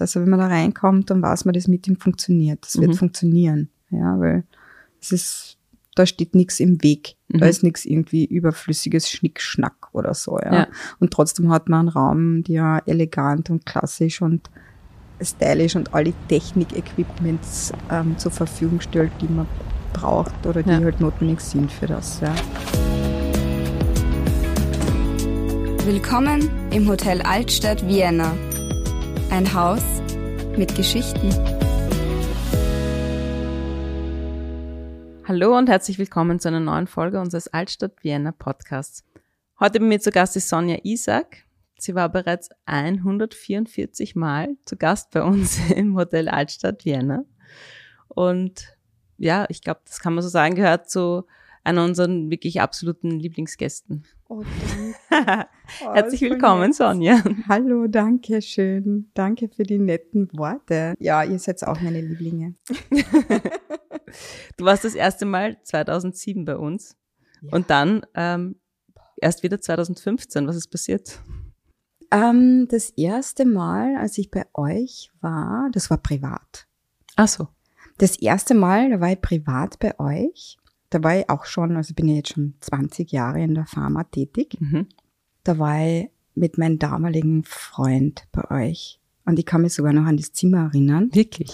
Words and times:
Also 0.00 0.20
wenn 0.20 0.28
man 0.30 0.40
da 0.40 0.46
reinkommt, 0.46 1.10
dann 1.10 1.22
weiß 1.22 1.44
man, 1.44 1.52
das 1.54 1.68
Meeting 1.68 1.96
funktioniert. 1.98 2.64
Das 2.64 2.76
wird 2.78 2.90
Mhm. 2.90 2.94
funktionieren. 2.94 3.68
Ja, 3.90 4.18
weil 4.18 4.44
es 5.00 5.12
ist, 5.12 5.58
da 5.94 6.06
steht 6.06 6.34
nichts 6.34 6.58
im 6.60 6.82
Weg. 6.82 7.16
Da 7.28 7.44
Mhm. 7.46 7.50
ist 7.50 7.62
nichts 7.62 7.84
irgendwie 7.84 8.24
überflüssiges 8.24 9.08
Schnickschnack 9.10 9.88
oder 9.92 10.14
so, 10.14 10.38
ja. 10.38 10.52
Ja. 10.54 10.66
Und 10.98 11.12
trotzdem 11.12 11.50
hat 11.50 11.68
man 11.68 11.80
einen 11.80 11.88
Raum, 11.88 12.42
der 12.44 12.82
elegant 12.86 13.50
und 13.50 13.64
klassisch 13.66 14.20
und 14.22 14.50
stylisch 15.22 15.76
und 15.76 15.94
alle 15.94 16.12
Technik-Equipments 16.28 17.72
ähm, 17.90 18.18
zur 18.18 18.32
Verfügung 18.32 18.80
stellt, 18.80 19.12
die 19.20 19.28
man 19.28 19.46
braucht 19.92 20.44
oder 20.46 20.62
die 20.62 20.70
Ja. 20.70 20.80
halt 20.80 21.00
notwendig 21.00 21.40
sind 21.40 21.70
für 21.70 21.86
das, 21.86 22.20
ja. 22.20 22.34
Willkommen 25.86 26.48
im 26.72 26.88
Hotel 26.88 27.20
Altstadt 27.22 27.86
Vienna. 27.86 28.32
Ein 29.30 29.52
Haus 29.54 29.82
mit 30.56 30.74
Geschichten. 30.74 31.30
Hallo 35.26 35.56
und 35.56 35.68
herzlich 35.68 35.98
willkommen 35.98 36.40
zu 36.40 36.48
einer 36.48 36.60
neuen 36.60 36.86
Folge 36.86 37.20
unseres 37.20 37.48
Altstadt 37.48 38.02
Vienna 38.02 38.32
Podcasts. 38.32 39.04
Heute 39.60 39.80
bei 39.80 39.86
mir 39.86 40.00
zu 40.00 40.10
Gast 40.10 40.36
ist 40.36 40.48
Sonja 40.48 40.78
Isaac. 40.82 41.44
Sie 41.78 41.94
war 41.94 42.08
bereits 42.08 42.50
144 42.66 44.16
Mal 44.16 44.56
zu 44.64 44.76
Gast 44.76 45.10
bei 45.10 45.22
uns 45.22 45.58
im 45.74 45.96
Hotel 45.96 46.28
Altstadt 46.28 46.84
Vienna. 46.84 47.24
Und 48.08 48.76
ja, 49.18 49.46
ich 49.48 49.62
glaube, 49.62 49.80
das 49.84 50.00
kann 50.00 50.14
man 50.14 50.22
so 50.22 50.28
sagen, 50.28 50.54
gehört 50.54 50.90
zu 50.90 51.26
einer 51.64 51.84
unserer 51.84 52.08
wirklich 52.08 52.60
absoluten 52.60 53.10
Lieblingsgästen. 53.18 54.04
Oh, 54.28 54.42
Herzlich 55.92 56.20
willkommen, 56.20 56.72
Sonja. 56.72 57.22
Hallo, 57.48 57.86
danke 57.86 58.42
schön. 58.42 59.10
Danke 59.14 59.48
für 59.48 59.62
die 59.62 59.78
netten 59.78 60.28
Worte. 60.36 60.94
Ja, 60.98 61.24
ihr 61.24 61.38
seid 61.38 61.62
auch 61.66 61.80
meine 61.80 62.00
Lieblinge. 62.00 62.54
Du 64.56 64.64
warst 64.64 64.84
das 64.84 64.94
erste 64.94 65.24
Mal 65.24 65.56
2007 65.62 66.44
bei 66.44 66.56
uns 66.56 66.96
Ja. 67.42 67.52
und 67.52 67.70
dann 67.70 68.02
ähm, 68.14 68.56
erst 69.16 69.42
wieder 69.42 69.60
2015. 69.60 70.46
Was 70.46 70.56
ist 70.56 70.68
passiert? 70.68 71.20
Ähm, 72.10 72.68
das 72.70 72.90
erste 72.90 73.44
Mal, 73.44 73.96
als 73.96 74.18
ich 74.18 74.30
bei 74.30 74.44
euch 74.54 75.10
war, 75.20 75.68
das 75.72 75.90
war 75.90 75.98
privat. 75.98 76.66
Ach 77.16 77.28
so. 77.28 77.48
Das 77.98 78.16
erste 78.18 78.54
Mal, 78.54 78.90
da 78.90 79.00
war 79.00 79.12
ich 79.12 79.20
privat 79.20 79.78
bei 79.78 79.98
euch. 79.98 80.58
Da 80.94 81.02
war 81.02 81.18
ich 81.18 81.28
auch 81.28 81.44
schon, 81.44 81.76
also 81.76 81.92
bin 81.92 82.08
ich 82.08 82.16
jetzt 82.16 82.32
schon 82.34 82.54
20 82.60 83.10
Jahre 83.10 83.42
in 83.42 83.54
der 83.54 83.66
Pharma 83.66 84.04
tätig. 84.04 84.56
Mhm. 84.60 84.86
Da 85.42 85.58
war 85.58 85.84
ich 85.84 86.08
mit 86.36 86.56
meinem 86.56 86.78
damaligen 86.78 87.42
Freund 87.44 88.28
bei 88.30 88.48
euch. 88.68 89.00
Und 89.24 89.38
ich 89.38 89.46
kann 89.46 89.62
mich 89.62 89.74
sogar 89.74 89.92
noch 89.92 90.04
an 90.04 90.16
das 90.16 90.32
Zimmer 90.32 90.66
erinnern. 90.66 91.10
Wirklich? 91.12 91.50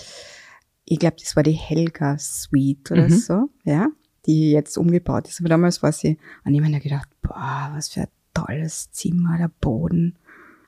Ich 0.85 0.99
glaube, 0.99 1.17
das 1.19 1.37
war 1.37 1.43
die 1.43 1.53
Helga 1.53 2.19
Suite 2.19 2.91
oder 2.91 3.09
Mhm. 3.09 3.13
so, 3.13 3.49
ja, 3.65 3.89
die 4.27 4.51
jetzt 4.51 4.77
umgebaut 4.77 5.29
ist. 5.29 5.41
Aber 5.41 5.49
damals 5.49 5.83
war 5.83 5.93
sie, 5.93 6.19
und 6.45 6.53
ich 6.53 6.61
habe 6.61 6.71
mir 6.71 6.81
gedacht, 6.81 7.09
boah, 7.23 7.71
was 7.75 7.89
für 7.89 8.03
ein 8.03 8.09
tolles 8.35 8.91
Zimmer, 8.91 9.39
der 9.39 9.51
Boden. 9.61 10.17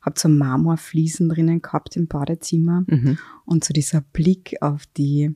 Hab 0.00 0.18
so 0.18 0.28
Marmorfliesen 0.28 1.28
drinnen 1.28 1.60
gehabt 1.60 1.96
im 1.96 2.06
Badezimmer. 2.08 2.84
Mhm. 2.86 3.18
Und 3.44 3.64
so 3.64 3.72
dieser 3.74 4.00
Blick 4.00 4.56
auf 4.62 4.86
die, 4.96 5.34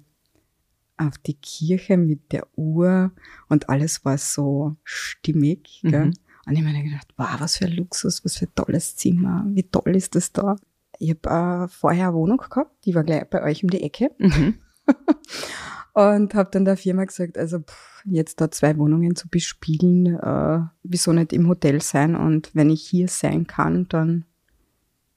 auf 0.99 1.19
die 1.19 1.35
Kirche 1.35 1.97
mit 1.97 2.33
der 2.33 2.47
Uhr 2.57 3.13
und 3.49 3.69
alles 3.69 4.05
war 4.05 4.19
so 4.19 4.77
stimmig. 4.85 5.81
Gell? 5.83 6.07
Mhm. 6.07 6.13
Und 6.47 6.53
ich 6.53 6.63
habe 6.63 6.73
mir 6.73 6.85
gedacht, 6.85 7.09
wow, 7.17 7.29
was 7.39 7.57
für 7.57 7.67
ein 7.67 7.73
Luxus, 7.73 8.25
was 8.25 8.37
für 8.37 8.47
ein 8.47 8.55
tolles 8.55 8.97
Zimmer, 8.97 9.45
wie 9.49 9.65
toll 9.65 9.97
ist 9.97 10.15
das 10.15 10.33
da. 10.33 10.57
Ich 10.99 11.11
habe 11.11 11.65
äh, 11.65 11.69
vorher 11.69 12.09
eine 12.09 12.15
Wohnung 12.17 12.39
gehabt, 12.39 12.85
die 12.85 12.95
war 12.95 13.05
gleich 13.05 13.29
bei 13.29 13.43
euch 13.43 13.63
um 13.63 13.71
die 13.71 13.83
Ecke 13.83 14.11
Mhm. 14.19 14.55
und 15.95 16.35
habe 16.35 16.51
dann 16.53 16.65
der 16.65 16.77
Firma 16.77 17.05
gesagt, 17.05 17.37
also 17.37 17.59
pff, 17.59 18.03
jetzt 18.05 18.41
da 18.41 18.51
zwei 18.51 18.79
Wohnungen 18.79 19.17
zu 19.17 19.29
bespielen, 19.29 20.07
äh, 20.17 20.61
wieso 20.85 21.13
nicht 21.13 21.33
im 21.33 21.49
Hotel 21.49 21.83
sein 21.83 22.15
und 22.15 22.55
wenn 22.55 22.71
ich 22.71 22.87
hier 22.87 23.09
sein 23.09 23.47
kann, 23.47 23.89
dann 23.89 24.25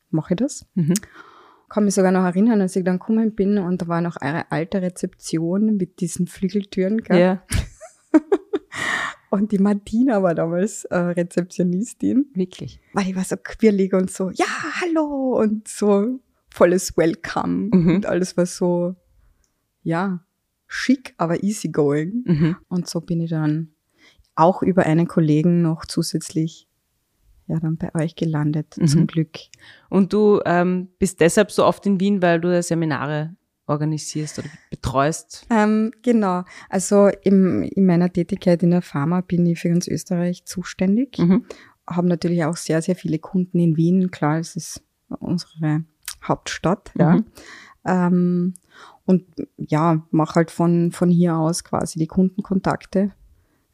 mache 0.10 0.34
ich 0.34 0.38
das 0.40 0.66
Mhm. 0.74 0.96
Kann 1.70 1.86
mich 1.86 1.94
sogar 1.94 2.12
noch 2.12 2.24
erinnern, 2.24 2.62
als 2.62 2.76
ich 2.76 2.84
dann 2.84 3.00
gekommen 3.00 3.36
bin 3.36 3.58
und 3.58 3.82
da 3.82 3.88
war 3.88 4.02
noch 4.02 4.18
eine 4.18 4.52
alte 4.52 4.82
Rezeption 4.82 5.78
mit 5.78 6.00
diesen 6.00 6.28
Flügeltüren. 6.28 7.00
Gell? 7.00 7.20
Ja, 7.20 7.44
Und 9.30 9.52
die 9.52 9.60
Martina 9.60 10.24
war 10.24 10.34
damals 10.34 10.86
äh, 10.86 10.98
Rezeptionistin. 10.98 12.26
wirklich. 12.34 12.80
Weil 12.94 13.06
die 13.06 13.16
war 13.16 13.24
so 13.24 13.36
quirlig 13.38 13.94
und 13.94 14.10
so, 14.10 14.32
ja, 14.32 14.48
hallo 14.82 15.40
und 15.40 15.68
so 15.68 16.20
volles 16.50 16.98
Welcome. 16.98 17.70
Mhm. 17.72 17.96
Und 17.96 18.06
alles 18.08 18.38
war 18.38 18.48
so, 18.48 18.96
ja, 19.84 20.26
schick, 20.66 21.14
aber 21.18 21.44
easygoing. 21.44 22.24
Mhm. 22.26 22.56
Und 22.70 22.90
so 22.90 23.02
bin 23.02 23.22
ich 23.22 23.30
dann 23.30 23.74
auch 24.36 24.64
über 24.64 24.86
einen 24.86 25.08
Kollegen 25.08 25.62
noch 25.62 25.86
zusätzlich 25.86 26.68
ja 27.50 27.60
dann 27.60 27.76
bei 27.78 27.94
euch 27.96 28.16
gelandet, 28.16 28.76
Mhm. 28.78 28.88
zum 28.88 29.08
Glück. 29.08 29.38
Und 29.90 30.14
du 30.14 30.40
ähm, 30.46 30.88
bist 31.00 31.20
deshalb 31.20 31.52
so 31.52 31.66
oft 31.66 31.86
in 31.86 32.00
Wien, 32.00 32.22
weil 32.22 32.40
du 32.40 32.62
Seminare 32.64 33.36
organisierst 33.68 34.40
oder 34.40 34.50
betreust. 34.72 35.46
Ähm, 35.50 35.92
genau. 36.02 36.44
Also 36.70 37.10
im, 37.24 37.62
in 37.64 37.86
meiner 37.86 38.12
Tätigkeit 38.12 38.64
in 38.64 38.72
der 38.72 38.82
Pharma 38.82 39.22
bin 39.22 39.46
ich 39.46 39.60
für 39.60 39.70
ganz 39.70 39.88
Österreich 39.88 40.46
zuständig. 40.46 41.18
Mhm. 41.20 41.46
Haben 41.88 42.08
natürlich 42.08 42.44
auch 42.46 42.56
sehr, 42.58 42.82
sehr 42.82 42.96
viele 42.96 43.20
Kunden 43.20 43.60
in 43.60 43.78
Wien. 43.78 44.10
Klar, 44.12 44.40
es 44.40 44.56
ist 44.56 44.82
unsere 45.20 45.84
Hauptstadt. 46.24 46.92
Ja. 46.98 47.16
Mhm. 47.18 47.26
Ähm, 47.86 48.54
und 49.06 49.26
ja, 49.58 50.06
mache 50.12 50.36
halt 50.36 50.52
von, 50.52 50.92
von 50.92 51.10
hier 51.10 51.36
aus 51.36 51.64
quasi 51.64 51.98
die 52.00 52.08
Kundenkontakte. 52.08 53.12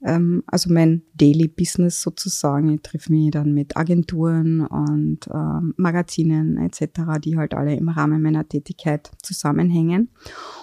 Ähm, 0.05 0.43
also 0.45 0.71
mein 0.71 1.01
Daily 1.15 1.47
Business 1.47 2.01
sozusagen. 2.01 2.69
Ich 2.69 2.83
treffe 2.83 3.11
mich 3.11 3.31
dann 3.31 3.53
mit 3.53 3.75
Agenturen 3.75 4.61
und 4.61 5.27
ähm, 5.33 5.73
Magazinen 5.77 6.57
etc., 6.57 7.19
die 7.23 7.37
halt 7.37 7.55
alle 7.55 7.75
im 7.75 7.89
Rahmen 7.89 8.21
meiner 8.21 8.47
Tätigkeit 8.47 9.11
zusammenhängen. 9.23 10.09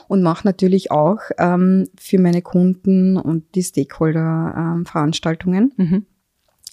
Und 0.06 0.22
mache 0.22 0.46
natürlich 0.46 0.92
auch 0.92 1.18
ähm, 1.38 1.88
für 1.98 2.20
meine 2.20 2.40
Kunden 2.42 3.16
und 3.16 3.54
die 3.56 3.62
Stakeholder 3.62 4.54
ähm, 4.56 4.86
Veranstaltungen 4.86 5.72
Mhm. 5.76 6.06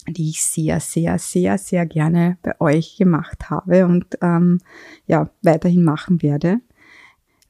die 0.08 0.30
ich 0.30 0.42
sehr, 0.42 0.80
sehr, 0.80 1.18
sehr, 1.18 1.58
sehr 1.58 1.86
gerne 1.86 2.38
bei 2.42 2.58
euch 2.60 2.96
gemacht 2.96 3.50
habe 3.50 3.84
und 3.86 4.06
ähm, 4.22 4.58
ja, 5.06 5.30
weiterhin 5.42 5.84
machen 5.84 6.22
werde, 6.22 6.60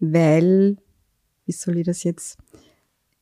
weil, 0.00 0.76
wie 1.46 1.52
soll 1.52 1.78
ich 1.78 1.86
das 1.86 2.02
jetzt, 2.04 2.38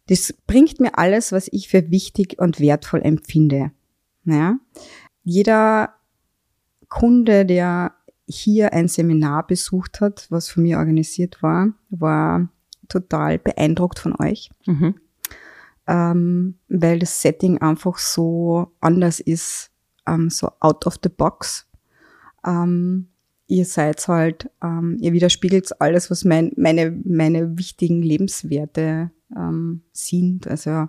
das 0.08 0.32
bringt 0.46 0.80
mir 0.80 0.98
alles, 0.98 1.32
was 1.32 1.48
ich 1.52 1.68
für 1.68 1.90
wichtig 1.90 2.38
und 2.38 2.60
wertvoll 2.60 3.02
empfinde. 3.02 3.72
Ja? 4.24 4.58
Jeder 5.22 5.94
Kunde, 6.88 7.44
der 7.44 7.92
hier 8.26 8.72
ein 8.72 8.88
Seminar 8.88 9.46
besucht 9.46 10.00
hat, 10.00 10.26
was 10.30 10.48
von 10.50 10.62
mir 10.62 10.78
organisiert 10.78 11.42
war, 11.42 11.68
war 11.90 12.48
total 12.88 13.38
beeindruckt 13.38 13.98
von 13.98 14.14
euch 14.20 14.50
Mhm. 14.66 14.94
ähm, 15.86 16.54
weil 16.68 16.98
das 16.98 17.22
Setting 17.22 17.58
einfach 17.58 17.98
so 17.98 18.72
anders 18.80 19.20
ist, 19.20 19.70
ähm, 20.06 20.30
so 20.30 20.50
out 20.60 20.86
of 20.86 20.96
the 21.02 21.08
box. 21.10 21.66
Ähm, 22.46 23.08
ihr 23.46 23.64
seid 23.64 24.06
halt, 24.08 24.50
ähm, 24.62 24.96
ihr 25.00 25.12
widerspiegelt 25.12 25.80
alles, 25.80 26.10
was 26.10 26.24
mein, 26.24 26.52
meine, 26.56 26.98
meine 27.04 27.58
wichtigen 27.58 28.02
Lebenswerte 28.02 29.10
ähm, 29.36 29.82
sind. 29.92 30.46
Also 30.46 30.88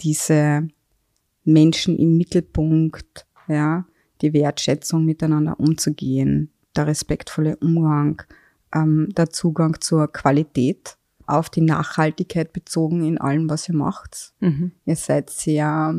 diese 0.00 0.68
Menschen 1.44 1.96
im 1.98 2.16
Mittelpunkt, 2.16 3.26
ja, 3.48 3.86
die 4.20 4.32
Wertschätzung 4.32 5.04
miteinander 5.04 5.58
umzugehen, 5.60 6.50
der 6.76 6.86
respektvolle 6.86 7.56
Umgang, 7.56 8.22
ähm, 8.74 9.08
der 9.16 9.30
Zugang 9.30 9.80
zur 9.80 10.10
Qualität, 10.12 10.96
auf 11.26 11.48
die 11.48 11.62
Nachhaltigkeit 11.62 12.52
bezogen 12.52 13.02
in 13.04 13.18
allem, 13.18 13.48
was 13.48 13.68
ihr 13.68 13.74
macht. 13.74 14.34
Mhm. 14.40 14.72
Ihr 14.84 14.96
seid 14.96 15.30
sehr, 15.30 15.94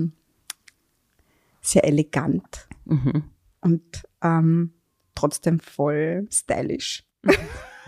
sehr 1.61 1.83
elegant 1.83 2.67
Mhm. 2.85 3.23
und 3.61 4.03
ähm, 4.21 4.73
trotzdem 5.15 5.59
voll 5.59 6.27
stylisch. 6.31 7.03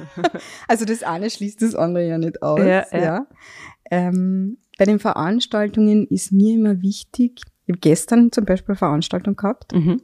also 0.67 0.85
das 0.85 1.03
eine 1.03 1.29
schließt 1.29 1.61
das 1.61 1.75
andere 1.75 2.07
ja 2.07 2.17
nicht 2.17 2.41
aus. 2.41 2.59
Ja, 2.59 2.85
Ja, 2.91 2.97
ja. 3.03 3.27
Ähm, 3.89 4.57
bei 4.77 4.85
den 4.85 4.99
Veranstaltungen 4.99 6.07
ist 6.07 6.31
mir 6.31 6.53
immer 6.55 6.81
wichtig, 6.81 7.41
ich 7.65 7.73
habe 7.73 7.79
gestern 7.79 8.31
zum 8.31 8.45
Beispiel 8.45 8.73
eine 8.73 8.77
Veranstaltung 8.77 9.35
gehabt, 9.35 9.73
Mhm. 9.73 10.01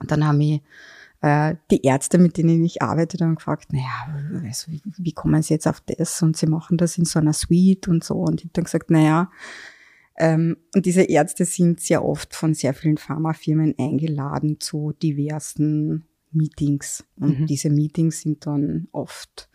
und 0.00 0.10
dann 0.10 0.26
haben 0.26 0.38
mich 0.38 0.62
äh, 1.20 1.54
die 1.70 1.82
Ärzte, 1.82 2.18
mit 2.18 2.36
denen 2.36 2.64
ich 2.64 2.82
arbeite, 2.82 3.16
dann 3.16 3.36
gefragt, 3.36 3.72
naja, 3.72 4.42
also, 4.44 4.72
wie, 4.72 4.82
wie 4.98 5.12
kommen 5.12 5.40
sie 5.42 5.54
jetzt 5.54 5.68
auf 5.68 5.80
das? 5.80 6.20
Und 6.22 6.36
sie 6.36 6.46
machen 6.46 6.76
das 6.78 6.98
in 6.98 7.04
so 7.04 7.20
einer 7.20 7.32
Suite 7.32 7.86
und 7.86 8.02
so. 8.02 8.14
Und 8.16 8.40
ich 8.40 8.46
habe 8.46 8.52
dann 8.54 8.64
gesagt, 8.64 8.90
naja, 8.90 9.30
ähm, 10.18 10.56
und 10.74 10.84
diese 10.84 11.02
Ärzte 11.02 11.44
sind 11.44 11.80
sehr 11.80 12.04
oft 12.04 12.34
von 12.34 12.54
sehr 12.54 12.74
vielen 12.74 12.98
Pharmafirmen 12.98 13.74
eingeladen 13.78 14.58
zu 14.58 14.92
diversen 15.00 16.04
Meetings. 16.34 17.04
Und 17.16 17.40
Mhm. 17.40 17.46
diese 17.46 17.70
Meetings 17.70 18.20
sind 18.22 18.46
dann 18.46 18.88
oft, 18.92 19.48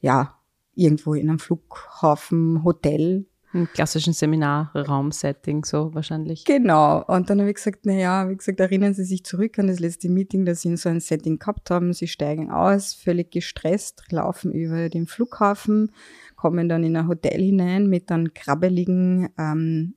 ja, 0.00 0.38
irgendwo 0.74 1.14
in 1.14 1.28
einem 1.28 1.38
Flughafen, 1.38 2.62
Hotel. 2.64 3.26
Im 3.52 3.66
klassischen 3.72 4.12
Seminarraum-Setting 4.12 5.64
so 5.64 5.94
wahrscheinlich. 5.94 6.44
Genau. 6.44 7.02
Und 7.06 7.30
dann 7.30 7.38
habe 7.40 7.48
ich 7.50 7.56
gesagt, 7.56 7.80
na 7.84 7.94
ja, 7.94 8.28
wie 8.28 8.36
gesagt, 8.36 8.60
erinnern 8.60 8.92
Sie 8.92 9.04
sich 9.04 9.24
zurück 9.24 9.58
an 9.58 9.68
das 9.68 9.78
letzte 9.80 10.08
Meeting, 10.10 10.44
das 10.44 10.60
Sie 10.62 10.68
in 10.68 10.76
so 10.76 10.88
ein 10.90 11.00
Setting 11.00 11.38
gehabt 11.38 11.70
haben. 11.70 11.92
Sie 11.94 12.06
steigen 12.08 12.50
aus, 12.50 12.92
völlig 12.92 13.30
gestresst, 13.30 14.02
laufen 14.10 14.52
über 14.52 14.90
den 14.90 15.06
Flughafen, 15.06 15.92
kommen 16.34 16.68
dann 16.68 16.84
in 16.84 16.96
ein 16.96 17.08
Hotel 17.08 17.40
hinein 17.40 17.86
mit 17.86 18.10
einem 18.12 18.34
krabbeligen 18.34 19.30
ähm, 19.38 19.94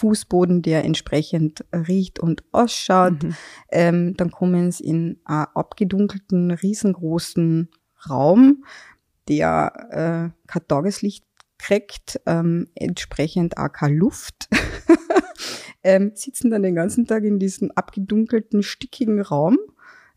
Fußboden, 0.00 0.62
der 0.62 0.84
entsprechend 0.84 1.64
riecht 1.74 2.18
und 2.18 2.42
ausschaut. 2.52 3.22
Mhm. 3.22 3.36
Ähm, 3.70 4.16
dann 4.16 4.30
kommen 4.30 4.72
sie 4.72 4.84
in 4.84 5.20
einen 5.24 5.46
abgedunkelten, 5.54 6.50
riesengroßen 6.50 7.68
Raum, 8.08 8.64
der 9.28 10.32
äh, 10.32 10.46
kein 10.46 10.68
Tageslicht 10.68 11.24
kriegt, 11.58 12.18
ähm, 12.24 12.68
entsprechend 12.74 13.58
auch 13.58 13.70
keine 13.70 13.96
Luft. 13.96 14.48
ähm, 15.82 16.12
sitzen 16.14 16.50
dann 16.50 16.62
den 16.62 16.74
ganzen 16.74 17.06
Tag 17.06 17.24
in 17.24 17.38
diesem 17.38 17.70
abgedunkelten, 17.72 18.62
stickigen 18.62 19.20
Raum, 19.20 19.58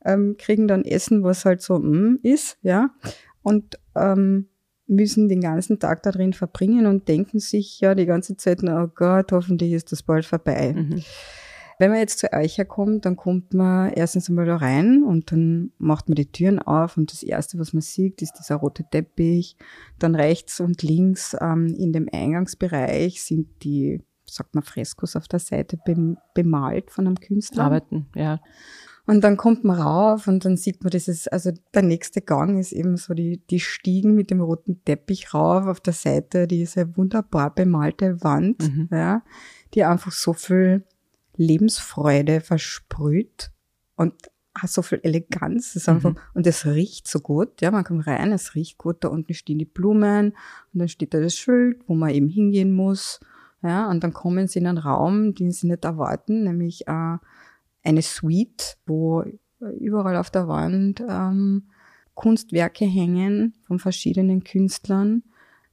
ähm, 0.05 0.37
kriegen 0.37 0.69
dann 0.69 0.85
Essen, 0.85 1.23
was 1.23 1.43
halt 1.43 1.61
so 1.61 1.77
mm, 1.77 2.19
ist, 2.23 2.57
ja, 2.61 2.91
und 3.41 3.77
ähm, 3.95 4.47
müssen 4.87 5.29
den 5.29 5.41
ganzen 5.41 5.79
Tag 5.79 6.03
da 6.03 6.11
drin 6.11 6.33
verbringen 6.33 6.85
und 6.85 7.07
denken 7.07 7.39
sich 7.39 7.79
ja 7.79 7.95
die 7.95 8.05
ganze 8.05 8.35
Zeit, 8.37 8.63
oh 8.63 8.87
Gott, 8.93 9.31
hoffentlich 9.31 9.71
ist 9.73 9.91
das 9.91 10.03
bald 10.03 10.25
vorbei. 10.25 10.73
Mhm. 10.73 11.03
Wenn 11.79 11.89
man 11.89 11.99
jetzt 11.99 12.19
zu 12.19 12.31
euch 12.31 12.57
herkommt, 12.57 13.05
dann 13.05 13.15
kommt 13.15 13.53
man 13.53 13.91
erstens 13.91 14.29
einmal 14.29 14.45
da 14.45 14.57
rein 14.57 15.03
und 15.03 15.31
dann 15.31 15.71
macht 15.79 16.07
man 16.07 16.15
die 16.15 16.31
Türen 16.31 16.59
auf 16.59 16.97
und 16.97 17.11
das 17.11 17.23
erste, 17.23 17.57
was 17.57 17.73
man 17.73 17.81
sieht, 17.81 18.21
ist 18.21 18.33
dieser 18.39 18.55
rote 18.55 18.83
Teppich. 18.89 19.57
Dann 19.97 20.15
rechts 20.15 20.59
und 20.59 20.83
links 20.83 21.35
ähm, 21.41 21.73
in 21.77 21.91
dem 21.91 22.07
Eingangsbereich 22.11 23.23
sind 23.23 23.47
die, 23.63 24.03
sagt 24.25 24.53
man, 24.53 24.63
Freskos 24.63 25.15
auf 25.15 25.27
der 25.27 25.39
Seite 25.39 25.77
bem- 25.83 26.17
bemalt 26.35 26.91
von 26.91 27.07
einem 27.07 27.19
Künstler. 27.19 27.63
Arbeiten, 27.63 28.05
ja. 28.15 28.39
Und 29.05 29.21
dann 29.21 29.35
kommt 29.35 29.65
man 29.65 29.81
rauf 29.81 30.27
und 30.27 30.45
dann 30.45 30.55
sieht 30.55 30.81
man 30.81 30.91
dieses, 30.91 31.27
also 31.27 31.51
der 31.73 31.81
nächste 31.81 32.21
Gang 32.21 32.57
ist 32.57 32.71
eben 32.71 32.95
so 32.95 33.13
die, 33.13 33.41
die 33.49 33.59
Stiegen 33.59 34.15
mit 34.15 34.31
dem 34.31 34.39
roten 34.39 34.81
Teppich 34.85 35.33
rauf, 35.33 35.65
auf 35.65 35.81
der 35.81 35.91
Seite 35.93 36.47
diese 36.47 36.95
wunderbar 36.95 37.53
bemalte 37.53 38.23
Wand, 38.23 38.61
Mhm. 38.73 38.87
ja, 38.91 39.21
die 39.73 39.83
einfach 39.83 40.13
so 40.13 40.31
viel 40.31 40.85
Lebensfreude 41.35 42.41
versprüht 42.41 43.51
und 43.95 44.13
hat 44.55 44.69
so 44.69 44.81
viel 44.83 44.99
Eleganz. 45.03 45.75
Ist 45.75 45.89
einfach, 45.89 46.11
Mhm. 46.11 46.17
und 46.35 46.47
es 46.47 46.65
riecht 46.65 47.07
so 47.07 47.19
gut, 47.19 47.59
ja, 47.61 47.71
man 47.71 47.83
kommt 47.83 48.07
rein, 48.07 48.31
es 48.31 48.55
riecht 48.55 48.77
gut, 48.77 49.03
da 49.03 49.09
unten 49.09 49.33
stehen 49.33 49.59
die 49.59 49.65
Blumen 49.65 50.27
und 50.73 50.79
dann 50.79 50.87
steht 50.87 51.13
da 51.13 51.19
das 51.19 51.35
Schild, 51.35 51.81
wo 51.87 51.95
man 51.95 52.11
eben 52.11 52.29
hingehen 52.29 52.71
muss, 52.71 53.19
ja, 53.63 53.89
und 53.89 54.03
dann 54.03 54.13
kommen 54.13 54.47
sie 54.47 54.59
in 54.59 54.67
einen 54.67 54.77
Raum, 54.77 55.33
den 55.33 55.51
sie 55.51 55.67
nicht 55.67 55.83
erwarten, 55.85 56.43
nämlich 56.43 56.87
äh, 56.87 57.17
eine 57.83 58.01
Suite, 58.01 58.77
wo 58.85 59.23
überall 59.79 60.17
auf 60.17 60.29
der 60.29 60.47
Wand 60.47 61.03
ähm, 61.07 61.63
Kunstwerke 62.15 62.85
hängen 62.85 63.53
von 63.65 63.79
verschiedenen 63.79 64.43
Künstlern. 64.43 65.23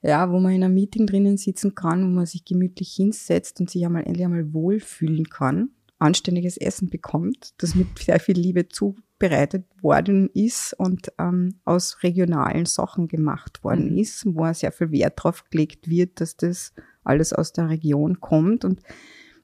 Ja, 0.03 0.33
wo 0.33 0.41
man 0.41 0.53
in 0.53 0.65
einem 0.65 0.73
Meeting 0.75 1.07
drinnen 1.07 1.37
sitzen 1.37 1.75
kann, 1.75 2.03
wo 2.03 2.09
man 2.09 2.25
sich 2.25 2.47
gemütlich 2.47 2.95
hinsetzt 2.95 3.61
und 3.61 3.69
sich 3.69 3.85
einmal 3.85 4.05
endlich 4.05 4.25
einmal 4.25 4.55
wohlfühlen 4.55 5.29
kann, 5.29 5.73
anständiges 5.99 6.57
Essen 6.57 6.89
bekommt, 6.89 7.51
das 7.59 7.75
mit 7.75 7.99
sehr 7.99 8.19
viel 8.19 8.39
Liebe 8.39 8.67
zubereitet 8.69 9.67
worden 9.83 10.31
ist 10.33 10.73
und 10.79 11.13
ähm, 11.19 11.61
aus 11.67 12.03
regionalen 12.03 12.65
Sachen 12.65 13.09
gemacht 13.09 13.63
worden 13.63 13.93
Mhm. 13.93 13.99
ist, 13.99 14.25
wo 14.25 14.51
sehr 14.55 14.73
viel 14.73 14.91
Wert 14.91 15.23
drauf 15.23 15.45
gelegt 15.51 15.91
wird, 15.91 16.23
dass 16.23 16.35
das 16.39 16.73
alles 17.05 17.35
aus 17.35 17.53
der 17.53 17.69
Region 17.69 18.21
kommt 18.21 18.65
und 18.65 18.81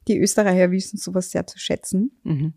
die 0.09 0.19
Österreicher 0.19 0.71
wissen 0.71 0.99
sowas 0.99 1.31
sehr 1.31 1.47
zu 1.47 1.59
schätzen. 1.59 2.13
Mhm. 2.23 2.55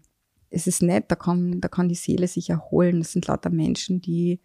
Es 0.50 0.68
ist 0.68 0.81
nett, 0.81 1.06
da 1.10 1.16
kann, 1.16 1.62
da 1.62 1.68
kann 1.68 1.90
die 1.90 1.96
Seele 1.96 2.28
sich 2.28 2.50
erholen. 2.50 3.00
Das 3.00 3.12
sind 3.12 3.28
lauter 3.28 3.50
Menschen, 3.50 4.01
die, 4.01 4.40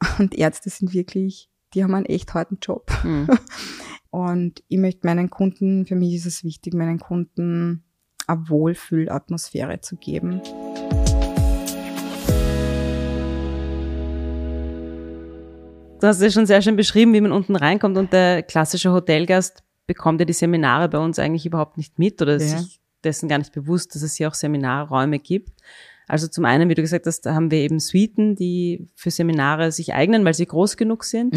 und 0.18 0.34
Ärzte 0.34 0.70
sind 0.70 0.94
wirklich, 0.94 1.50
die 1.74 1.82
haben 1.82 1.94
einen 1.94 2.06
echt 2.06 2.34
harten 2.34 2.58
Job. 2.60 2.90
Mhm. 3.02 3.28
Und 4.10 4.62
ich 4.68 4.78
möchte 4.78 5.08
meinen 5.08 5.28
Kunden, 5.28 5.86
für 5.86 5.96
mich 5.96 6.14
ist 6.14 6.26
es 6.26 6.44
wichtig, 6.44 6.72
meinen 6.72 7.00
Kunden 7.00 7.82
eine 8.28 8.48
Wohlfühlatmosphäre 8.48 9.80
zu 9.80 9.96
geben. 9.96 10.40
Du 16.00 16.06
hast 16.06 16.18
es 16.18 16.22
ja 16.22 16.30
schon 16.30 16.46
sehr 16.46 16.62
schön 16.62 16.76
beschrieben, 16.76 17.12
wie 17.12 17.20
man 17.20 17.32
unten 17.32 17.56
reinkommt 17.56 17.98
und 17.98 18.12
der 18.12 18.44
klassische 18.44 18.92
Hotelgast 18.92 19.64
bekommt 19.86 20.20
ja 20.20 20.24
die 20.24 20.32
Seminare 20.32 20.88
bei 20.88 20.98
uns 20.98 21.18
eigentlich 21.18 21.46
überhaupt 21.46 21.76
nicht 21.76 21.98
mit 21.98 22.20
oder 22.22 22.36
ist 22.36 22.52
Ja. 22.52 22.58
sich 22.58 22.80
dessen 23.02 23.28
gar 23.28 23.38
nicht 23.38 23.52
bewusst, 23.52 23.94
dass 23.94 24.02
es 24.02 24.14
hier 24.14 24.28
auch 24.28 24.34
Seminarräume 24.34 25.18
gibt. 25.18 25.50
Also 26.06 26.28
zum 26.28 26.44
einen, 26.44 26.68
wie 26.68 26.74
du 26.74 26.82
gesagt 26.82 27.06
hast, 27.06 27.22
da 27.22 27.34
haben 27.34 27.50
wir 27.50 27.58
eben 27.58 27.80
Suiten, 27.80 28.34
die 28.36 28.88
für 28.94 29.10
Seminare 29.10 29.72
sich 29.72 29.94
eignen, 29.94 30.24
weil 30.24 30.34
sie 30.34 30.44
groß 30.46 30.76
genug 30.76 31.04
sind. 31.04 31.34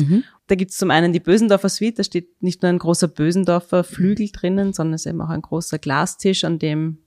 Da 0.47 0.55
gibt 0.55 0.71
es 0.71 0.77
zum 0.77 0.91
einen 0.91 1.13
die 1.13 1.19
Bösendorfer 1.21 1.69
Suite, 1.69 1.99
da 1.99 2.03
steht 2.03 2.41
nicht 2.41 2.61
nur 2.61 2.69
ein 2.69 2.77
großer 2.79 3.07
Bösendorfer 3.07 3.83
Flügel 3.85 4.29
drinnen, 4.31 4.73
sondern 4.73 4.95
es 4.95 5.05
ist 5.05 5.09
eben 5.09 5.21
auch 5.21 5.29
ein 5.29 5.41
großer 5.41 5.77
Glastisch, 5.79 6.43
an 6.43 6.59
dem 6.59 6.97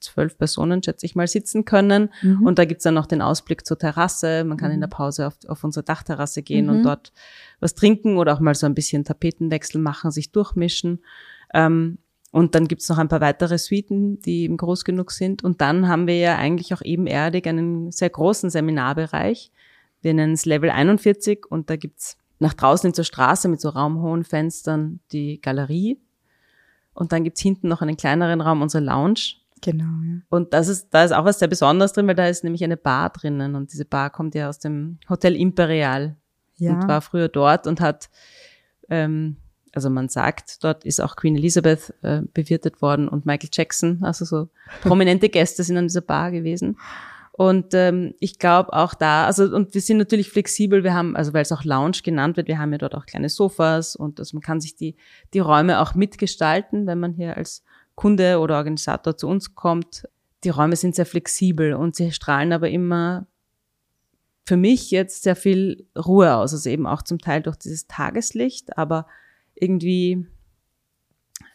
zwölf 0.00 0.36
Personen, 0.38 0.82
schätze 0.82 1.06
ich 1.06 1.14
mal, 1.14 1.26
sitzen 1.26 1.64
können. 1.64 2.10
Mhm. 2.22 2.46
Und 2.46 2.58
da 2.58 2.64
gibt's 2.64 2.84
dann 2.84 2.94
noch 2.94 3.06
den 3.06 3.22
Ausblick 3.22 3.66
zur 3.66 3.78
Terrasse. 3.78 4.44
Man 4.44 4.56
kann 4.58 4.70
in 4.70 4.80
der 4.80 4.88
Pause 4.88 5.26
auf, 5.26 5.34
auf 5.46 5.62
unsere 5.64 5.84
Dachterrasse 5.84 6.42
gehen 6.42 6.66
Mhm. 6.66 6.70
und 6.72 6.82
dort 6.82 7.12
was 7.60 7.74
trinken 7.74 8.16
oder 8.16 8.34
auch 8.34 8.40
mal 8.40 8.54
so 8.54 8.66
ein 8.66 8.74
bisschen 8.74 9.04
Tapetenwechsel 9.04 9.80
machen, 9.80 10.10
sich 10.10 10.32
durchmischen. 10.32 11.04
Ähm, 11.54 11.98
und 12.32 12.54
dann 12.54 12.68
gibt's 12.68 12.88
noch 12.88 12.98
ein 12.98 13.08
paar 13.08 13.20
weitere 13.20 13.58
Suiten, 13.58 14.20
die 14.22 14.42
eben 14.44 14.56
groß 14.56 14.84
genug 14.84 15.10
sind. 15.10 15.42
Und 15.42 15.60
dann 15.60 15.88
haben 15.88 16.06
wir 16.06 16.16
ja 16.16 16.36
eigentlich 16.36 16.72
auch 16.72 16.82
ebenerdig 16.82 17.46
einen 17.46 17.90
sehr 17.90 18.10
großen 18.10 18.50
Seminarbereich. 18.50 19.50
Wir 20.00 20.14
nennen 20.14 20.34
es 20.34 20.46
Level 20.46 20.70
41 20.70 21.46
und 21.50 21.70
da 21.70 21.76
gibt's 21.76 22.16
nach 22.38 22.54
draußen 22.54 22.88
in 22.88 22.94
zur 22.94 23.04
Straße 23.04 23.48
mit 23.48 23.60
so 23.60 23.68
raumhohen 23.68 24.24
Fenstern 24.24 25.00
die 25.12 25.40
Galerie. 25.40 26.00
Und 26.94 27.12
dann 27.12 27.24
gibt's 27.24 27.40
hinten 27.40 27.68
noch 27.68 27.82
einen 27.82 27.96
kleineren 27.96 28.40
Raum, 28.40 28.62
unsere 28.62 28.84
Lounge. 28.84 29.36
Genau, 29.60 29.84
ja. 30.04 30.20
Und 30.30 30.54
das 30.54 30.68
ist, 30.68 30.88
da 30.90 31.04
ist 31.04 31.12
auch 31.12 31.24
was 31.24 31.38
sehr 31.38 31.48
Besonderes 31.48 31.92
drin, 31.92 32.06
weil 32.06 32.14
da 32.14 32.26
ist 32.26 32.44
nämlich 32.44 32.64
eine 32.64 32.76
Bar 32.76 33.10
drinnen. 33.10 33.54
Und 33.54 33.72
diese 33.72 33.84
Bar 33.84 34.10
kommt 34.10 34.34
ja 34.34 34.48
aus 34.48 34.58
dem 34.58 34.98
Hotel 35.08 35.36
Imperial 35.36 36.16
Ja. 36.56 36.72
und 36.72 36.88
war 36.88 37.00
früher 37.00 37.28
dort 37.28 37.66
und 37.66 37.80
hat, 37.80 38.08
ähm, 38.88 39.36
also 39.72 39.90
man 39.90 40.08
sagt, 40.08 40.64
dort 40.64 40.84
ist 40.84 41.00
auch 41.00 41.16
Queen 41.16 41.36
Elizabeth 41.36 41.94
äh, 42.02 42.22
bewirtet 42.34 42.82
worden 42.82 43.08
und 43.08 43.26
Michael 43.26 43.50
Jackson, 43.52 43.98
also 44.02 44.24
so 44.24 44.48
prominente 44.82 45.28
Gäste 45.28 45.62
sind 45.62 45.76
an 45.76 45.86
dieser 45.88 46.00
Bar 46.00 46.30
gewesen. 46.30 46.76
Und 47.32 47.72
ähm, 47.72 48.12
ich 48.20 48.38
glaube 48.38 48.72
auch 48.74 48.92
da, 48.92 49.24
also 49.24 49.44
und 49.44 49.72
wir 49.72 49.80
sind 49.80 49.96
natürlich 49.96 50.30
flexibel, 50.30 50.84
wir 50.84 50.92
haben, 50.92 51.16
also 51.16 51.32
weil 51.32 51.42
es 51.42 51.52
auch 51.52 51.64
Lounge 51.64 51.98
genannt 52.02 52.36
wird, 52.36 52.48
wir 52.48 52.58
haben 52.58 52.72
ja 52.72 52.78
dort 52.78 52.94
auch 52.94 53.06
kleine 53.06 53.30
Sofas 53.30 53.96
und 53.96 54.20
also 54.20 54.36
man 54.36 54.42
kann 54.42 54.60
sich 54.60 54.76
die, 54.76 54.96
die 55.32 55.38
Räume 55.38 55.80
auch 55.80 55.94
mitgestalten, 55.94 56.86
wenn 56.86 57.00
man 57.00 57.14
hier 57.14 57.36
als 57.38 57.62
Kunde 57.94 58.38
oder 58.38 58.56
Organisator 58.56 59.16
zu 59.16 59.28
uns 59.28 59.54
kommt. 59.54 60.08
Die 60.44 60.48
Räume 60.48 60.76
sind 60.76 60.94
sehr 60.94 61.06
flexibel 61.06 61.74
und 61.74 61.96
sie 61.96 62.12
strahlen 62.12 62.52
aber 62.52 62.70
immer 62.70 63.26
für 64.50 64.56
mich 64.56 64.90
jetzt 64.90 65.22
sehr 65.22 65.36
viel 65.36 65.86
Ruhe 65.96 66.34
aus. 66.34 66.52
Also 66.52 66.68
eben 66.70 66.86
auch 66.86 67.02
zum 67.02 67.20
Teil 67.20 67.40
durch 67.40 67.56
dieses 67.56 67.86
Tageslicht, 67.86 68.76
aber 68.76 69.06
irgendwie, 69.54 70.26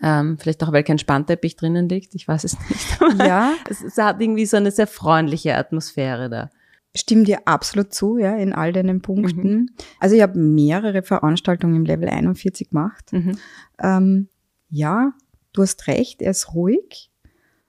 ähm, 0.02 0.38
vielleicht 0.38 0.64
auch, 0.64 0.72
weil 0.72 0.84
kein 0.84 0.98
Spannteppich 0.98 1.58
drinnen 1.58 1.90
liegt, 1.90 2.16
ich 2.16 2.26
weiß 2.26 2.44
es 2.46 2.58
nicht. 2.70 3.02
Aber 3.02 3.26
ja, 3.26 3.54
es, 3.70 3.84
es 3.84 3.98
hat 3.98 4.22
irgendwie 4.22 4.46
so 4.46 4.58
eine 4.58 4.72
sehr 4.72 4.88
freundliche 4.88 5.58
Atmosphäre 5.58 6.30
da. 6.30 6.50
Stimme 6.96 7.24
dir 7.24 7.46
absolut 7.46 7.94
zu, 7.94 8.18
ja, 8.18 8.38
in 8.38 8.54
all 8.54 8.72
deinen 8.72 9.02
Punkten. 9.02 9.50
Mhm. 9.50 9.70
Also 10.00 10.16
ich 10.16 10.22
habe 10.22 10.40
mehrere 10.40 11.04
Veranstaltungen 11.04 11.76
im 11.76 11.86
Level 11.86 12.08
41 12.08 12.70
gemacht. 12.70 13.12
Mhm. 13.12 13.38
Ähm, 13.84 14.30
ja, 14.70 15.12
du 15.56 15.62
hast 15.62 15.88
recht, 15.88 16.22
er 16.22 16.32
ist 16.32 16.54
ruhig. 16.54 17.12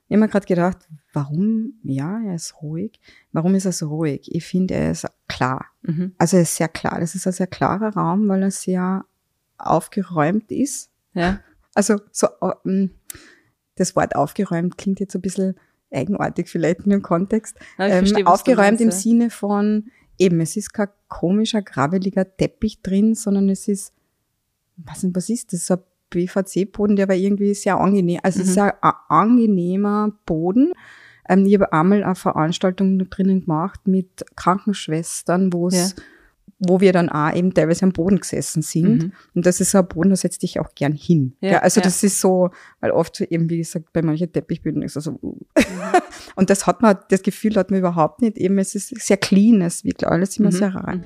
Ich 0.09 0.15
habe 0.15 0.21
mir 0.21 0.29
gerade 0.29 0.47
gedacht, 0.47 0.79
warum, 1.13 1.75
ja, 1.83 2.21
er 2.25 2.37
ist 2.37 2.63
ruhig. 2.63 3.01
Warum 3.33 3.55
ist 3.55 3.65
er 3.65 3.73
so 3.73 3.89
ruhig? 3.89 4.33
Ich 4.33 4.45
finde, 4.45 4.75
er 4.75 4.93
ist 4.93 5.07
klar. 5.29 5.67
Mhm. 5.83 6.15
Also 6.19 6.37
er 6.37 6.43
ist 6.43 6.57
sehr 6.57 6.69
klar. 6.69 7.01
Das 7.01 7.15
ist 7.15 7.27
ein 7.27 7.33
sehr 7.33 7.49
klarer 7.49 7.95
Raum, 7.95 8.29
weil 8.29 8.43
er 8.43 8.51
sehr 8.51 9.05
aufgeräumt 9.59 10.53
ist. 10.53 10.91
Ja. 11.15 11.41
Also 11.75 12.01
so, 12.13 12.29
ähm, 12.65 12.91
das 13.75 13.97
Wort 13.97 14.15
aufgeräumt 14.15 14.79
klingt 14.79 15.01
jetzt 15.01 15.15
ein 15.15 15.23
bisschen 15.23 15.57
eigenartig 15.91 16.49
vielleicht 16.49 16.81
in 16.81 16.91
dem 16.91 17.03
Kontext. 17.03 17.57
Ich 17.59 17.65
Ähm, 17.79 18.07
verstehe, 18.07 18.27
aufgeräumt 18.27 18.81
im 18.81 18.91
Sinne 18.91 19.31
von, 19.31 19.91
eben, 20.19 20.41
es 20.41 20.57
ist 20.57 20.73
kein 20.73 20.89
komischer, 21.09 21.63
graveliger 21.63 22.37
Teppich 22.37 22.83
drin, 22.83 23.15
sondern 23.15 23.49
es 23.49 23.69
ist, 23.69 23.93
was, 24.77 25.07
was 25.15 25.29
ist 25.29 25.53
das? 25.53 25.67
So 25.67 25.75
ein 25.75 25.83
BVC-Boden, 26.17 26.97
der 26.97 27.05
aber 27.05 27.15
irgendwie 27.15 27.55
sehr 27.55 27.79
angenehm, 27.79 28.21
also 28.23 28.41
es 28.43 28.49
ist 28.49 28.57
Mhm. 28.57 28.63
ein 28.63 28.73
a- 28.81 29.01
angenehmer 29.09 30.13
Boden. 30.27 30.73
Ähm, 31.29 31.45
ich 31.47 31.55
habe 31.55 31.73
einmal 31.73 32.03
eine 32.05 32.15
Veranstaltung 32.15 32.99
drinnen 33.11 33.43
gemacht 33.43 33.87
mit 33.87 34.25
Krankenschwestern, 34.37 35.53
wo 35.53 35.69
es 35.69 35.75
Ja. 35.97 36.03
wo 36.59 36.81
wir 36.81 36.93
dann 36.95 37.11
auch 37.11 37.35
eben 37.35 37.53
teilweise 37.53 37.83
am 37.85 37.93
Boden 37.93 38.19
gesessen 38.19 38.63
sind. 38.63 39.03
Mhm. 39.03 39.13
Und 39.35 39.45
das 39.45 39.61
ist 39.61 39.73
so 39.73 39.79
ein 39.79 39.89
Boden, 39.89 40.09
da 40.09 40.17
setzt 40.17 40.43
dich 40.43 40.59
auch 40.59 40.75
gern 40.75 40.93
hin. 40.95 41.35
Ja, 41.43 41.51
Ja, 41.53 41.59
also 41.59 41.81
ja. 41.81 41.85
das 41.85 42.03
ist 42.03 42.19
so, 42.19 42.49
weil 42.81 42.93
oft 42.93 43.21
eben, 43.21 43.51
wie 43.51 43.59
gesagt, 43.59 43.93
bei 43.93 44.01
manchen 44.01 44.33
Teppichböden 44.33 44.81
ist 44.81 44.97
das 44.97 45.05
so, 45.05 45.19
uh. 45.21 45.37
Mhm. 45.37 45.43
und 46.37 46.49
das 46.49 46.67
hat 46.67 46.81
man, 46.81 46.97
das 47.11 47.21
Gefühl 47.23 47.57
hat 47.57 47.71
man 47.71 47.81
überhaupt 47.81 48.23
nicht. 48.23 48.39
Eben, 48.39 48.57
es 48.59 48.75
ist 48.75 48.89
sehr 49.01 49.19
clean, 49.19 49.61
es 49.61 49.85
wirkt 49.85 50.05
alles 50.07 50.39
immer 50.39 50.49
Mhm. 50.49 50.53
sehr 50.55 50.75
rein. 50.75 51.05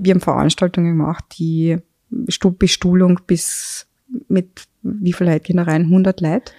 Wir 0.00 0.14
haben 0.14 0.20
Veranstaltungen 0.20 0.96
gemacht, 0.96 1.24
die 1.38 1.76
Stu- 2.28 2.50
Bestuhlung 2.52 3.20
bis 3.26 3.86
mit, 4.28 4.64
wie 4.82 5.12
viel 5.12 5.26
Leute 5.28 5.40
gehen 5.40 5.56
da 5.58 5.62
rein? 5.64 5.82
100 5.82 6.20
Leute? 6.20 6.52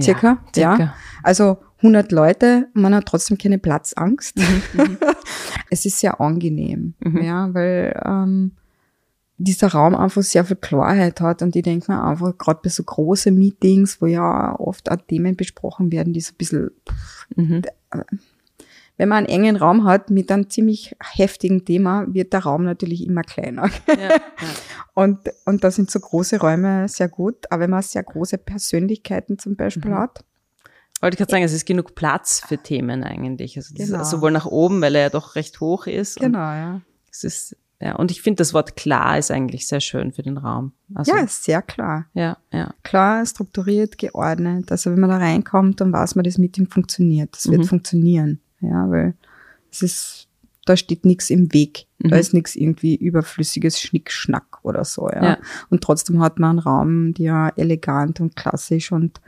Circa? 0.00 0.38
Ja. 0.56 0.76
circa. 0.76 0.94
Also 1.22 1.58
100 1.78 2.10
Leute, 2.12 2.68
man 2.72 2.94
hat 2.94 3.06
trotzdem 3.06 3.38
keine 3.38 3.58
Platzangst. 3.58 4.36
Mhm. 4.36 4.96
es 5.70 5.84
ist 5.86 5.98
sehr 6.00 6.20
angenehm, 6.20 6.94
Mhm. 7.00 7.22
ja, 7.22 7.52
weil 7.54 8.00
ähm, 8.04 8.52
dieser 9.36 9.68
Raum 9.68 9.94
einfach 9.94 10.22
sehr 10.22 10.44
viel 10.44 10.56
Klarheit 10.56 11.20
hat 11.20 11.42
und 11.42 11.54
ich 11.54 11.62
denke 11.62 11.92
mir 11.92 12.02
einfach, 12.02 12.36
gerade 12.36 12.60
bei 12.62 12.70
so 12.70 12.82
großen 12.82 13.32
Meetings, 13.36 14.00
wo 14.02 14.06
ja 14.06 14.58
oft 14.58 14.90
auch 14.90 14.96
Themen 15.06 15.36
besprochen 15.36 15.92
werden, 15.92 16.12
die 16.12 16.20
so 16.20 16.32
ein 16.32 16.36
bisschen, 16.38 16.70
Mhm. 17.36 17.62
Wenn 18.98 19.08
man 19.08 19.18
einen 19.18 19.28
engen 19.28 19.56
Raum 19.56 19.84
hat 19.84 20.10
mit 20.10 20.30
einem 20.30 20.50
ziemlich 20.50 20.94
heftigen 21.02 21.64
Thema, 21.64 22.04
wird 22.12 22.32
der 22.34 22.40
Raum 22.40 22.64
natürlich 22.64 23.06
immer 23.06 23.22
kleiner. 23.22 23.70
Ja, 23.88 23.94
ja. 24.08 24.20
Und, 24.94 25.20
und 25.46 25.62
da 25.62 25.70
sind 25.70 25.90
so 25.92 26.00
große 26.00 26.40
Räume 26.40 26.88
sehr 26.88 27.08
gut, 27.08 27.50
aber 27.50 27.62
wenn 27.62 27.70
man 27.70 27.82
sehr 27.82 28.02
große 28.02 28.36
Persönlichkeiten 28.38 29.38
zum 29.38 29.54
Beispiel 29.56 29.92
Mhm. 29.92 29.98
hat, 29.98 30.24
Wollte 31.00 31.14
ich 31.14 31.18
gerade 31.18 31.30
sagen, 31.30 31.44
es 31.44 31.52
ist 31.52 31.64
genug 31.66 31.94
Platz 31.94 32.42
für 32.44 32.58
Themen 32.58 33.04
eigentlich. 33.04 33.56
Also 33.56 33.72
Genau. 33.76 34.02
sowohl 34.02 34.32
nach 34.32 34.46
oben, 34.46 34.80
weil 34.82 34.96
er 34.96 35.02
ja 35.02 35.10
doch 35.10 35.36
recht 35.36 35.60
hoch 35.60 35.86
ist. 35.86 36.18
genau, 36.18 36.38
ja. 36.40 36.80
es 37.12 37.22
ist, 37.22 37.56
ja, 37.80 37.94
und 37.94 38.10
ich 38.10 38.20
finde 38.22 38.38
das 38.38 38.52
Wort 38.52 38.74
klar 38.74 39.16
ist 39.16 39.30
eigentlich 39.30 39.68
sehr 39.68 39.80
schön 39.80 40.10
für 40.12 40.22
den 40.24 40.36
Raum. 40.38 40.72
Also, 40.96 41.12
Ja, 41.14 41.22
ist 41.22 41.44
sehr 41.44 41.62
klar. 41.62 42.06
ja, 42.14 42.36
ja. 42.52 42.74
klar, 42.82 43.24
strukturiert, 43.24 43.96
geordnet. 43.98 44.72
Also 44.72 44.90
wenn 44.90 44.98
man 44.98 45.10
da 45.10 45.18
reinkommt, 45.18 45.80
dann 45.80 45.92
weiß 45.92 46.16
man, 46.16 46.24
das 46.24 46.38
Meeting 46.38 46.68
funktioniert. 46.68 47.36
Das 47.36 47.48
wird 47.48 47.60
Mhm. 47.60 47.66
funktionieren. 47.66 48.40
Ja, 48.60 48.90
weil 48.90 49.14
es 49.70 49.82
ist, 49.82 50.28
da 50.66 50.76
steht 50.76 51.04
nichts 51.04 51.30
im 51.30 51.52
Weg. 51.54 51.86
Da 51.98 52.14
Mhm. 52.16 52.20
ist 52.20 52.34
nichts 52.34 52.56
irgendwie 52.56 52.94
überflüssiges 52.96 53.80
Schnickschnack 53.80 54.58
oder 54.64 54.84
so, 54.84 55.08
ja. 55.08 55.22
Ja. 55.24 55.38
Und 55.70 55.82
trotzdem 55.82 56.20
hat 56.20 56.38
man 56.38 56.50
einen 56.50 56.58
Raum, 56.60 57.14
der 57.14 57.52
elegant 57.56 58.20
und 58.20 58.36
klassisch 58.36 58.92
und 58.92 59.20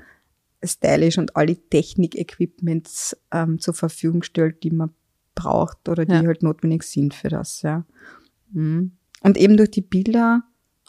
stylisch 0.65 1.17
und 1.19 1.37
alle 1.37 1.57
Technik-Equipments 1.57 3.17
ähm, 3.33 3.59
zur 3.59 3.75
Verfügung 3.75 4.23
stellt, 4.23 4.63
die 4.63 4.71
man 4.71 4.91
braucht 5.35 5.89
oder 5.89 6.05
die 6.05 6.13
Ja. 6.13 6.23
halt 6.27 6.43
notwendig 6.43 6.83
sind 6.83 7.15
für 7.15 7.29
das, 7.29 7.63
ja. 7.63 7.85
Mhm. 8.53 8.93
Und 9.23 9.37
eben 9.39 9.57
durch 9.57 9.71
die 9.71 9.81
Bilder 9.83 10.43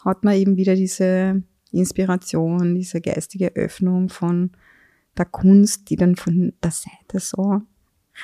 hat 0.04 0.24
man 0.24 0.34
eben 0.34 0.56
wieder 0.56 0.74
diese 0.74 1.42
Inspiration, 1.70 2.74
diese 2.74 3.00
geistige 3.00 3.54
Öffnung 3.56 4.08
von 4.08 4.50
der 5.16 5.26
Kunst, 5.26 5.88
die 5.90 5.96
dann 5.96 6.16
von 6.16 6.52
der 6.62 6.70
Seite 6.70 7.18
so 7.20 7.62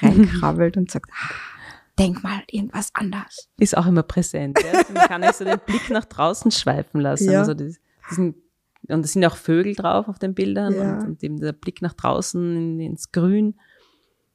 reinkrabbelt 0.00 0.76
und 0.76 0.90
sagt, 0.90 1.10
denk 1.98 2.22
mal 2.22 2.42
irgendwas 2.50 2.90
anders. 2.94 3.48
Ist 3.58 3.76
auch 3.76 3.86
immer 3.86 4.02
präsent. 4.02 4.58
Ja? 4.62 4.78
Also 4.78 4.92
man 4.92 5.02
kann 5.08 5.20
nicht 5.20 5.34
so 5.34 5.44
den 5.44 5.58
Blick 5.66 5.90
nach 5.90 6.04
draußen 6.04 6.50
schweifen 6.50 7.00
lassen. 7.00 7.30
Ja. 7.32 7.40
Also 7.40 7.54
das, 7.54 7.76
diesen, 8.10 8.34
und 8.88 9.04
es 9.04 9.12
sind 9.12 9.24
auch 9.24 9.36
Vögel 9.36 9.74
drauf 9.74 10.08
auf 10.08 10.18
den 10.18 10.34
Bildern 10.34 10.74
Ja. 10.74 10.98
und, 10.98 11.06
und 11.06 11.24
eben 11.24 11.38
der 11.40 11.52
Blick 11.52 11.82
nach 11.82 11.94
draußen 11.94 12.56
in, 12.56 12.80
ins 12.80 13.10
Grün. 13.12 13.56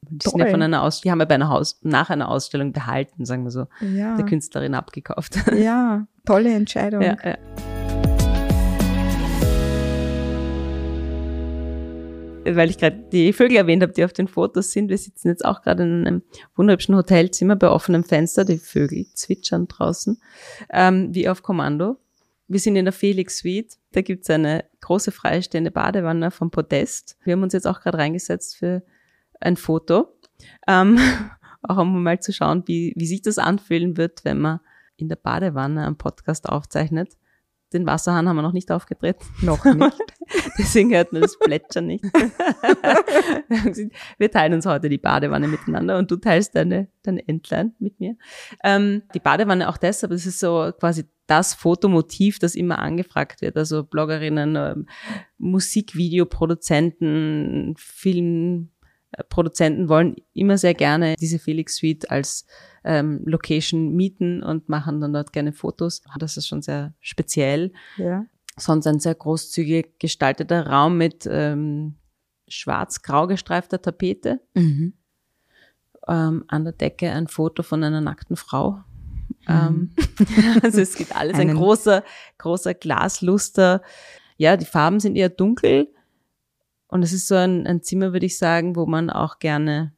Die 0.10 0.28
sind 0.30 0.38
ja 0.40 0.48
von 0.48 0.62
einer 0.62 0.84
Aus 0.84 1.00
die 1.00 1.10
haben 1.12 1.20
wir 1.20 1.26
bei 1.26 1.36
einer 1.36 1.48
Haus 1.48 1.80
nach 1.82 2.10
einer 2.10 2.28
Ausstellung 2.28 2.74
behalten, 2.74 3.24
sagen 3.24 3.46
wir 3.46 3.52
so, 3.52 3.68
Ja, 3.80 4.18
der 4.18 4.26
Künstlerin 4.26 4.76
abgekauft. 4.76 5.38
ja 5.56 6.06
tolle 6.26 6.54
Entscheidung. 6.54 7.02
ja, 7.02 7.16
ja. 7.24 7.38
Weil 12.46 12.70
ich 12.70 12.78
gerade 12.78 13.06
die 13.12 13.32
Vögel 13.34 13.58
erwähnt 13.58 13.84
habe, 13.84 13.94
die 13.94 14.04
auf 14.04 14.14
den 14.14 14.28
Fotos 14.28 14.72
sind. 14.72 14.90
Wir 14.90 14.98
sitzen 14.98 15.30
jetzt 15.30 15.46
auch 15.46 15.62
gerade 15.62 15.84
in 15.84 16.06
einem 16.06 16.24
wunderhübschen 16.56 16.96
Hotelzimmer 16.96 17.56
bei 17.56 17.70
offenem 17.70 18.04
Fenster. 18.04 18.44
Die 18.44 18.58
Vögel 18.58 19.06
zwitschern 19.14 19.68
draußen, 19.68 20.22
ähm, 20.72 21.14
wie 21.14 21.30
auf 21.30 21.42
Kommando. 21.42 21.98
Wir 22.48 22.60
sind 22.60 22.76
in 22.76 22.86
der 22.86 22.92
Felix 22.92 23.40
Suite. 23.40 23.78
Da 23.94 24.02
gibt's 24.02 24.30
eine 24.30 24.66
große 24.82 25.12
freistehende 25.12 25.72
Badewanne 25.72 26.32
vom 26.32 26.52
Podest. 26.52 27.18
Wir 27.24 27.34
haben 27.34 27.44
uns 27.44 27.54
jetzt 27.54 27.68
auch 27.68 27.80
gerade 27.80 27.98
reingesetzt 27.98 28.58
für 28.58 28.84
ein 29.40 29.56
Foto. 29.56 30.14
Ähm, 30.68 31.00
auch 31.64 31.78
um 31.78 32.04
mal 32.04 32.20
zu 32.20 32.34
schauen, 32.34 32.64
wie, 32.66 32.94
wie 32.98 33.08
sich 33.08 33.22
das 33.22 33.38
anfühlen 33.38 33.96
wird, 33.96 34.26
wenn 34.26 34.40
man 34.40 34.60
in 34.98 35.08
der 35.08 35.16
Badewanne 35.16 35.86
einen 35.86 35.98
Podcast 35.98 36.50
aufzeichnet. 36.50 37.18
Den 37.74 37.86
Wasserhahn 37.86 38.30
haben 38.30 38.36
wir 38.36 38.42
noch 38.42 38.54
nicht 38.54 38.72
aufgedreht. 38.72 39.18
Noch 39.42 39.66
nicht. 39.76 40.02
Deswegen 40.58 40.94
hört 40.94 41.12
man 41.12 41.22
das 41.22 41.38
Plätschern 41.38 41.88
nicht. 41.88 42.04
Wir 44.18 44.32
teilen 44.32 44.54
uns 44.54 44.66
heute 44.66 44.88
die 44.90 44.98
Badewanne 44.98 45.48
miteinander 45.48 45.98
und 45.98 46.10
du 46.12 46.18
teilst 46.18 46.56
deine, 46.56 46.90
deine 47.04 47.26
Entlein 47.28 47.76
mit 47.80 48.00
mir. 48.00 48.16
Ähm, 48.64 49.04
die 49.14 49.20
Badewanne 49.20 49.70
auch 49.70 49.78
deshalb, 49.78 50.14
es 50.14 50.26
ist 50.26 50.40
so 50.40 50.72
quasi 50.80 51.04
das 51.28 51.54
Fotomotiv, 51.54 52.40
das 52.40 52.56
immer 52.56 52.80
angefragt 52.80 53.42
wird. 53.42 53.58
Also 53.58 53.84
Bloggerinnen, 53.84 54.56
ähm, 54.56 54.88
Musikvideoproduzenten, 55.38 57.76
Filmproduzenten 59.16 59.90
wollen 59.90 60.16
immer 60.34 60.58
sehr 60.58 60.74
gerne 60.74 61.16
diese 61.20 61.40
Felix 61.40 61.76
Suite 61.78 62.10
als 62.10 62.46
ähm, 62.84 63.22
Location 63.26 63.94
mieten 63.96 64.44
und 64.44 64.70
machen 64.70 65.02
dann 65.02 65.14
dort 65.14 65.34
gerne 65.34 65.54
Fotos. 65.54 66.02
Das 66.20 66.38
ist 66.38 66.48
schon 66.48 66.62
sehr 66.62 66.94
speziell 67.00 67.72
Ja. 67.98 68.26
sonst 68.58 68.88
ein 68.88 69.00
sehr 69.00 69.16
großzügig 69.16 70.00
gestalteter 70.00 70.68
Raum 70.68 70.98
mit 70.98 71.28
ähm, 71.30 71.96
schwarz-grau 72.48 73.28
gestreifter 73.28 73.82
Tapete. 73.82 74.40
Mhm. 74.54 74.94
Ähm, 76.08 76.44
an 76.48 76.64
der 76.66 76.74
Decke 76.74 77.12
ein 77.12 77.28
Foto 77.28 77.64
von 77.64 77.84
einer 77.84 78.02
nackten 78.02 78.36
Frau. 78.36 78.80
Ähm, 79.48 79.92
also 80.64 80.82
es 80.82 80.96
gibt 80.96 81.16
alles, 81.16 81.36
ein 81.36 81.50
Einen- 81.50 81.58
großer, 81.58 82.04
großer 82.40 82.74
Glasluster. 82.74 83.82
Ja, 84.38 84.58
die 84.58 84.66
Farben 84.66 85.00
sind 85.00 85.16
eher 85.16 85.30
dunkel. 85.30 85.93
Und 86.94 87.02
es 87.02 87.12
ist 87.12 87.28
so 87.28 87.34
ein, 87.34 87.66
ein 87.66 87.82
Zimmer, 87.82 88.14
würde 88.14 88.28
ich 88.28 88.38
sagen, 88.38 88.76
wo 88.76 88.86
man 88.86 89.10
auch 89.10 89.40
gerne 89.40 89.94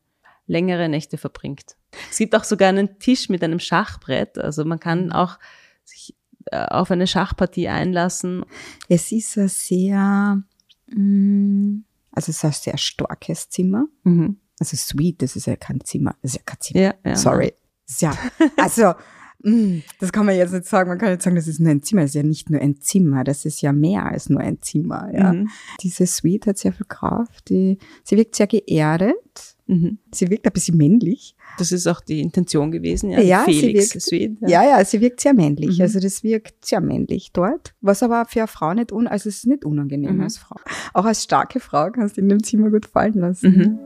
längere 0.48 0.88
Nächte 0.88 1.18
verbringt. 1.18 1.76
Es 2.10 2.18
gibt 2.18 2.34
auch 2.34 2.46
sogar 2.46 2.70
einen 2.70 3.00
Tisch 3.00 3.28
mit 3.28 3.44
einem 3.44 3.60
Schachbrett. 3.60 4.38
Also 4.38 4.64
man 4.64 4.80
kann 4.80 5.12
auch 5.12 5.38
sich 5.84 6.16
äh, 6.46 6.66
auf 6.66 6.92
eine 6.92 7.06
Schachpartie 7.06 7.68
einlassen. 7.68 8.46
Es 8.88 9.12
ist 9.12 9.38
ein 9.38 9.50
sehr, 9.50 10.42
mm, 10.88 11.80
also 12.14 12.30
es 12.30 12.38
ist 12.38 12.46
ein 12.46 12.52
sehr 12.54 12.78
starkes 12.78 13.50
Zimmer. 13.50 13.88
Mhm. 14.04 14.40
Also 14.58 14.78
Suite, 14.78 15.22
das 15.22 15.36
ist 15.36 15.48
ja 15.48 15.58
kein 15.58 15.82
Zimmer, 15.82 16.16
das 16.22 16.32
ist 16.32 16.38
ja 16.38 16.44
kein 16.46 16.62
Zimmer. 16.62 16.80
Ja, 16.80 16.94
ja. 17.04 17.16
Sorry. 17.18 17.54
Ja, 18.00 18.18
also, 18.56 18.94
das 20.00 20.12
kann 20.12 20.26
man 20.26 20.36
jetzt 20.36 20.54
nicht 20.54 20.66
sagen. 20.66 20.90
Man 20.90 20.98
kann 20.98 21.12
nicht 21.12 21.22
sagen, 21.22 21.36
das 21.36 21.48
ist 21.48 21.60
nur 21.60 21.72
ein 21.72 21.84
Zimmer. 21.84 22.02
Das 22.02 22.10
ist 22.12 22.16
ja 22.16 22.24
nicht 22.24 22.50
nur 22.50 22.60
ein 22.62 22.82
Zimmer. 22.82 23.24
Das 23.24 23.46
ist 23.46 23.62
ja 23.62 23.72
mehr 23.72 24.06
als 24.06 24.30
nur 24.30 24.42
ein 24.42 24.62
Zimmer. 24.62 25.10
Ja. 25.14 25.34
Mhm. 25.34 25.50
Diese 25.82 26.06
Suite 26.08 26.48
hat 26.48 26.58
sehr 26.58 26.74
viel 26.74 26.86
Kraft. 26.88 27.50
Die, 27.50 27.78
sie 28.04 28.18
wirkt 28.18 28.36
sehr 28.36 28.48
geerdet. 28.48 29.16
Mhm. 29.68 29.98
Sie 30.14 30.30
wirkt 30.30 30.46
ein 30.46 30.54
bisschen 30.54 30.78
männlich. 30.78 31.36
Das 31.58 31.72
ist 31.72 31.88
auch 31.88 32.00
die 32.02 32.22
Intention 32.22 32.70
gewesen, 32.72 33.10
ja. 33.12 33.20
Ja, 33.20 33.44
Felix 33.46 33.96
wirkt- 33.96 34.02
Suite. 34.06 34.38
Ja, 34.42 34.64
ja, 34.64 34.86
sie 34.86 35.02
wirkt 35.02 35.20
sehr 35.22 35.34
männlich. 35.34 35.78
Mhm. 35.78 35.82
Also 35.84 36.00
das 36.00 36.24
wirkt 36.24 36.66
sehr 36.66 36.82
männlich 36.82 37.32
dort. 37.34 37.74
Was 37.82 38.04
aber 38.04 38.26
für 38.26 38.42
eine 38.42 38.48
Frau 38.48 38.74
nicht 38.76 38.92
un, 38.92 39.08
also 39.08 39.28
es 39.30 39.38
ist 39.38 39.48
nicht 39.48 39.66
unangenehm 39.66 40.18
Mhm. 40.18 40.22
als 40.22 40.38
Frau. 40.38 40.58
Auch 40.94 41.06
als 41.06 41.24
starke 41.24 41.60
Frau 41.60 41.90
kannst 41.92 42.18
du 42.18 42.22
in 42.22 42.30
dem 42.30 42.44
Zimmer 42.44 42.70
gut 42.70 42.86
fallen 42.86 43.16
lassen. 43.16 43.80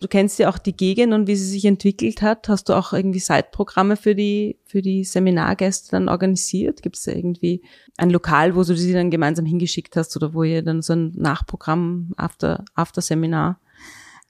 Du 0.00 0.08
kennst 0.08 0.38
ja 0.38 0.48
auch 0.48 0.58
die 0.58 0.76
Gegend 0.76 1.12
und 1.12 1.26
wie 1.26 1.36
sie 1.36 1.48
sich 1.48 1.64
entwickelt 1.64 2.22
hat. 2.22 2.48
Hast 2.48 2.68
du 2.68 2.74
auch 2.74 2.92
irgendwie 2.92 3.18
Seitprogramme 3.18 3.96
für 3.96 4.14
die, 4.14 4.58
für 4.64 4.82
die 4.82 5.04
Seminargäste 5.04 5.90
dann 5.90 6.08
organisiert? 6.08 6.82
Gibt 6.82 6.96
es 6.96 7.06
irgendwie 7.06 7.62
ein 7.96 8.10
Lokal, 8.10 8.56
wo 8.56 8.64
du 8.64 8.76
sie 8.76 8.92
dann 8.92 9.10
gemeinsam 9.10 9.44
hingeschickt 9.44 9.96
hast 9.96 10.16
oder 10.16 10.34
wo 10.34 10.42
ihr 10.42 10.62
dann 10.62 10.82
so 10.82 10.94
ein 10.94 11.12
Nachprogramm 11.16 12.12
after, 12.16 12.64
after 12.74 13.02
Seminar? 13.02 13.60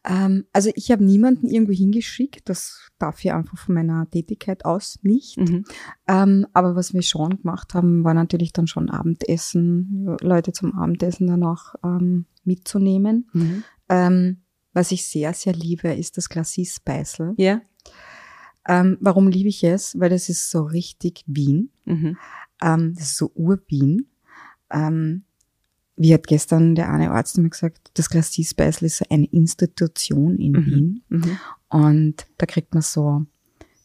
Ähm, 0.04 0.46
also 0.52 0.70
ich 0.74 0.90
habe 0.90 1.04
niemanden 1.04 1.48
irgendwo 1.48 1.72
hingeschickt. 1.72 2.48
Das 2.48 2.88
darf 2.98 3.20
ich 3.24 3.32
einfach 3.32 3.58
von 3.58 3.74
meiner 3.74 4.08
Tätigkeit 4.10 4.64
aus 4.64 4.98
nicht. 5.02 5.38
Mhm. 5.38 5.64
Ähm, 6.08 6.46
aber 6.52 6.74
was 6.74 6.94
wir 6.94 7.02
schon 7.02 7.38
gemacht 7.38 7.74
haben, 7.74 8.04
war 8.04 8.14
natürlich 8.14 8.52
dann 8.52 8.66
schon 8.66 8.90
Abendessen, 8.90 10.16
Leute 10.20 10.52
zum 10.52 10.74
Abendessen 10.74 11.26
dann 11.26 11.44
auch 11.44 11.74
ähm, 11.84 12.26
mitzunehmen. 12.44 13.28
Mhm. 13.32 13.64
Was 14.72 14.92
ich 14.92 15.04
sehr, 15.04 15.32
sehr 15.34 15.52
liebe, 15.52 15.88
ist 15.92 16.16
das 16.16 16.28
Glacis 16.28 16.76
Speisel. 16.76 17.34
Ja. 17.36 17.60
Ähm, 18.68 18.98
warum 19.00 19.28
liebe 19.28 19.48
ich 19.48 19.64
es? 19.64 19.98
Weil 19.98 20.10
das 20.10 20.28
ist 20.28 20.50
so 20.50 20.62
richtig 20.62 21.24
Wien. 21.26 21.70
Mhm. 21.86 22.16
Ähm, 22.62 22.94
das 22.94 23.04
ist 23.06 23.16
so 23.16 23.32
Ur-Wien. 23.34 24.06
Ähm, 24.70 25.24
wie 25.96 26.14
hat 26.14 26.26
gestern 26.26 26.74
der 26.74 26.90
eine 26.92 27.10
Arzt 27.10 27.36
mir 27.38 27.50
gesagt, 27.50 27.90
das 27.94 28.08
Glacis 28.08 28.50
Speisel 28.50 28.86
ist 28.86 28.98
so 28.98 29.04
eine 29.10 29.26
Institution 29.26 30.38
in 30.38 30.52
Mhm. 30.52 30.66
Wien. 30.66 31.02
Mhm. 31.08 31.38
Und 31.68 32.26
da 32.38 32.46
kriegt 32.46 32.72
man 32.74 32.82
so 32.82 33.26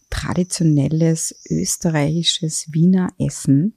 traditionelles 0.09 1.35
österreichisches 1.49 2.71
Wiener 2.71 3.09
Essen. 3.17 3.73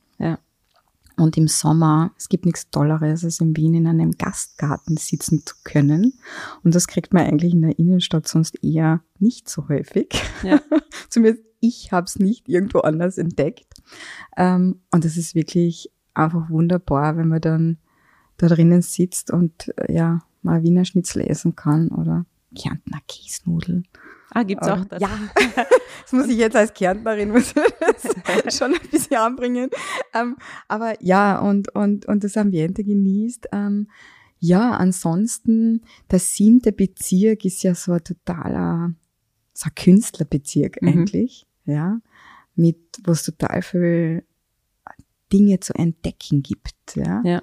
Und 1.18 1.37
im 1.37 1.48
Sommer, 1.48 2.12
es 2.16 2.28
gibt 2.28 2.46
nichts 2.46 2.70
Tolleres, 2.70 3.25
als 3.25 3.40
in 3.40 3.56
Wien 3.56 3.75
in 3.75 3.87
einem 3.87 4.12
Gastgarten 4.12 4.96
sitzen 4.96 5.44
zu 5.44 5.56
können. 5.64 6.18
Und 6.62 6.75
das 6.75 6.87
kriegt 6.87 7.12
man 7.12 7.26
eigentlich 7.26 7.52
in 7.52 7.62
der 7.62 7.78
Innenstadt 7.78 8.28
sonst 8.28 8.62
eher 8.62 9.02
nicht 9.18 9.48
so 9.48 9.68
häufig. 9.68 10.08
Ja. 10.42 10.60
Zumindest 11.08 11.44
ich 11.60 11.90
habe 11.92 12.04
es 12.04 12.18
nicht 12.18 12.48
irgendwo 12.48 12.80
anders 12.80 13.18
entdeckt. 13.18 13.66
Ähm, 14.37 14.82
und 14.92 15.04
das 15.04 15.16
ist 15.16 15.34
wirklich 15.34 15.90
einfach 16.14 16.50
wunderbar, 16.50 17.16
wenn 17.16 17.28
man 17.28 17.40
dann 17.40 17.78
da 18.37 18.46
drinnen 18.46 18.82
sitzt 18.82 19.32
und 19.32 19.72
äh, 19.76 19.92
ja, 19.92 20.22
mal 20.42 20.62
Wiener 20.62 20.84
Schnitzel 20.84 21.22
essen 21.22 21.56
kann 21.56 21.88
oder 21.88 22.26
Kärntner 22.54 23.00
Käsnudel. 23.08 23.82
Ah, 24.30 24.42
gibt's 24.42 24.68
auch 24.68 24.85
das? 24.85 25.00
Ja, 25.00 25.08
das 26.02 26.12
muss 26.12 26.28
ich 26.28 26.37
jetzt 26.37 26.56
als 26.56 26.75
Kärntnerin 26.75 27.30
muss 27.32 27.54
ich 27.54 28.42
das 28.44 28.56
schon 28.58 28.75
ein 28.75 28.88
bisschen 28.90 29.16
anbringen. 29.16 29.70
Ähm, 30.14 30.37
aber 30.68 31.02
ja, 31.02 31.38
und, 31.38 31.75
und, 31.75 32.06
und 32.06 32.25
das 32.25 32.37
Ambiente 32.37 32.85
genießt. 32.85 33.49
Ähm, 33.52 33.88
ja, 34.38 34.73
ansonsten, 34.73 35.82
der 36.11 36.18
siebte 36.18 36.73
Bezirk 36.73 37.44
ist 37.44 37.62
ja 37.62 37.75
so 37.75 37.92
ein 37.92 38.04
totaler, 38.04 38.92
so 39.52 39.68
ein 39.68 39.75
Künstlerbezirk 39.75 40.80
Mhm. 40.82 40.88
eigentlich, 40.88 41.47
ja, 41.64 41.99
mit, 42.54 42.78
wo 43.04 43.12
es 43.12 43.25
total 43.25 43.62
viel 43.62 44.25
Dinge 45.32 45.61
zu 45.61 45.75
entdecken 45.75 46.42
gibt, 46.42 46.94
ja. 46.97 47.23
Ja. 47.25 47.42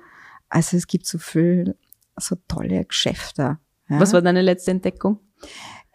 Also 0.49 0.77
es 0.77 0.87
gibt 0.87 1.05
so 1.05 1.17
viel, 1.17 1.75
so 2.17 2.35
tolle 2.47 2.85
Geschäfte. 2.85 3.59
Ja. 3.89 3.99
Was 3.99 4.13
war 4.13 4.21
deine 4.21 4.41
letzte 4.41 4.71
Entdeckung? 4.71 5.19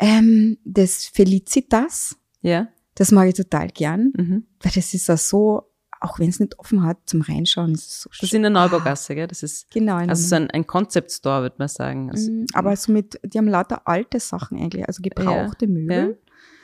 Ähm, 0.00 0.56
das 0.64 1.04
Felicitas, 1.06 2.16
Ja. 2.42 2.68
das 2.94 3.12
mag 3.12 3.28
ich 3.28 3.34
total 3.34 3.68
gern, 3.68 4.12
Mhm. 4.16 4.46
weil 4.62 4.72
das 4.74 4.94
ist 4.94 5.06
ja 5.08 5.16
so, 5.16 5.62
auch 6.00 6.18
wenn 6.18 6.30
es 6.30 6.40
nicht 6.40 6.58
offen 6.58 6.82
hat 6.82 6.96
zum 7.04 7.20
Reinschauen, 7.20 7.72
ist 7.74 7.90
es 7.90 8.00
so 8.02 8.10
Das 8.10 8.22
ist 8.22 8.32
in 8.34 8.40
der 8.42 8.50
Neubaugasse, 8.50 9.14
gell? 9.14 9.26
Das 9.26 9.42
ist 9.42 9.70
Genau. 9.70 9.96
also 9.96 10.26
so 10.28 10.34
ein, 10.36 10.50
ein 10.50 10.66
Concept 10.66 11.12
Store, 11.12 11.42
würde 11.42 11.56
man 11.58 11.68
sagen. 11.68 12.10
Also, 12.10 12.32
Mm, 12.32 12.46
aber 12.54 12.74
so 12.76 12.90
mit, 12.90 13.20
die 13.22 13.36
haben 13.36 13.48
lauter 13.48 13.86
alte 13.86 14.18
Sachen 14.18 14.58
eigentlich, 14.58 14.88
also 14.88 15.02
gebrauchte 15.02 15.66
Möbel. 15.66 16.18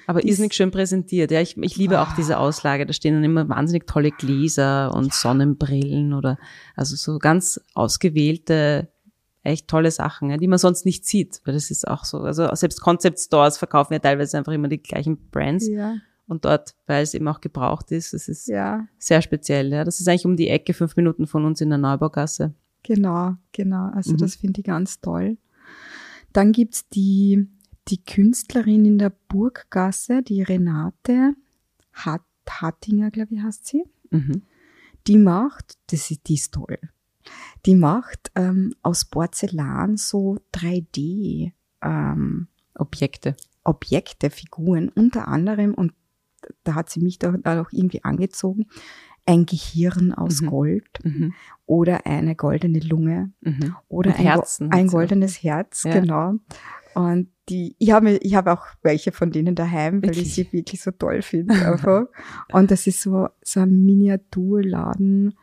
aber 0.07 0.21
ist- 0.21 0.27
irrsinnig 0.31 0.55
schön 0.55 0.71
präsentiert. 0.71 1.31
Ja, 1.33 1.41
ich, 1.43 1.59
ich 1.59 1.77
liebe 1.77 2.01
auch 2.01 2.15
diese 2.15 2.39
Auslage. 2.39 2.87
Da 2.87 2.93
stehen 2.95 3.13
dann 3.15 3.25
immer 3.25 3.47
wahnsinnig 3.51 3.87
tolle 3.87 4.11
Gläser 4.13 4.95
und 4.95 5.13
Sonnenbrillen 5.13 6.15
oder 6.15 6.39
also 6.77 6.97
so 6.97 7.19
ganz 7.19 7.61
ausgewählte, 7.75 8.89
echt 9.47 9.69
tolle 9.69 9.91
Sachen, 9.91 10.31
ja, 10.31 10.37
die 10.37 10.49
man 10.49 10.59
sonst 10.59 10.85
nicht 10.85 11.07
sieht. 11.07 11.41
Weil 11.45 11.55
das 11.55 11.71
ist 11.71 11.87
auch 11.89 12.05
so. 12.05 12.19
Also 12.21 12.49
selbst 12.55 12.81
Concept 12.81 13.19
Stores 13.19 13.59
verkaufen 13.59 13.93
ja 13.95 13.99
teilweise 13.99 14.37
einfach 14.39 14.53
immer 14.53 14.69
die 14.69 14.83
gleichen 14.83 15.31
Brands. 15.31 15.67
Ja, 15.69 15.97
Und 16.27 16.45
dort, 16.45 16.75
weil 16.87 17.03
es 17.03 17.15
eben 17.15 17.29
auch 17.29 17.41
gebraucht 17.41 17.91
ist, 17.93 18.13
das 18.13 18.29
ist 18.29 18.49
ja, 18.49 18.87
sehr 18.99 19.23
speziell. 19.23 19.71
Ja. 19.73 19.85
Das 19.85 20.01
ist 20.01 20.09
eigentlich 20.09 20.27
um 20.27 20.37
die 20.37 20.49
Ecke, 20.49 20.75
fünf 20.75 20.97
Minuten 20.97 21.27
von 21.27 21.45
uns 21.45 21.61
in 21.61 21.69
der 21.71 21.79
Neubaugasse. 21.79 22.55
genau, 22.83 23.35
genau. 23.53 23.91
Also 23.95 24.13
Mhm. 24.13 24.19
das 24.19 24.35
finde 24.37 24.61
ich 24.61 24.67
ganz 24.67 25.01
toll. 25.01 25.39
Dann 26.33 26.53
gibt's 26.53 26.89
die, 26.89 27.49
die 27.89 28.05
Künstlerin 28.05 28.85
in 28.85 28.99
der 28.99 29.11
Burggasse, 29.29 30.23
die 30.23 30.43
Renate 30.43 31.35
Hat 31.93 32.23
Hattinger, 32.49 33.11
glaube 33.11 33.35
ich, 33.35 33.43
heißt 33.43 33.67
sie. 33.67 33.85
Mhm. 34.11 34.43
die 35.09 35.19
macht, 35.19 35.75
das 35.89 36.11
ist, 36.11 36.29
die 36.29 36.35
ist 36.35 36.53
toll. 36.55 36.79
Die 37.65 37.75
macht 37.75 38.31
ähm, 38.35 38.75
aus 38.83 39.05
Porzellan 39.05 39.97
so 39.97 40.39
3D 40.55 41.53
ähm, 41.83 42.49
Objekte. 42.75 43.37
Objekte, 43.65 44.31
Figuren, 44.31 44.91
unter 44.91 45.27
anderem, 45.29 45.75
und 45.75 45.93
da 46.63 46.75
hat 46.75 46.91
sie 46.91 47.01
mich 47.01 47.19
da 47.19 47.35
auch 47.45 47.73
irgendwie 47.73 48.05
angezogen, 48.05 48.67
ein 49.25 49.45
Gehirn 49.47 50.13
aus 50.13 50.41
Mhm. 50.43 50.47
Gold 50.47 50.89
Mhm. 51.03 51.35
oder 51.67 52.07
eine 52.07 52.37
goldene 52.37 52.79
Lunge 52.79 53.33
Mhm. 53.41 53.75
oder 53.89 54.15
ein, 54.15 54.25
Herzen 54.25 54.71
ein 54.71 54.87
goldenes 54.87 55.43
Herz, 55.43 55.83
Ja. 55.83 55.99
genau. 55.99 56.35
Und 56.95 57.29
die, 57.49 57.75
ich 57.79 57.91
habe, 57.91 58.13
ich 58.19 58.35
habe 58.37 58.53
auch 58.53 58.67
welche 58.83 59.11
von 59.13 59.31
denen 59.33 59.55
daheim, 59.57 60.01
weil 60.03 60.11
ich 60.11 60.17
Wirklich? 60.17 60.35
sie 60.35 60.53
wirklich 60.53 60.81
so 60.83 60.93
toll 60.93 61.23
finde 61.23 61.55
einfach. 61.67 62.07
Und 62.53 62.71
das 62.71 62.87
ist 62.87 63.03
so, 63.03 63.29
so 63.43 63.61
ein 63.61 63.85
Miniaturladen, 63.85 65.35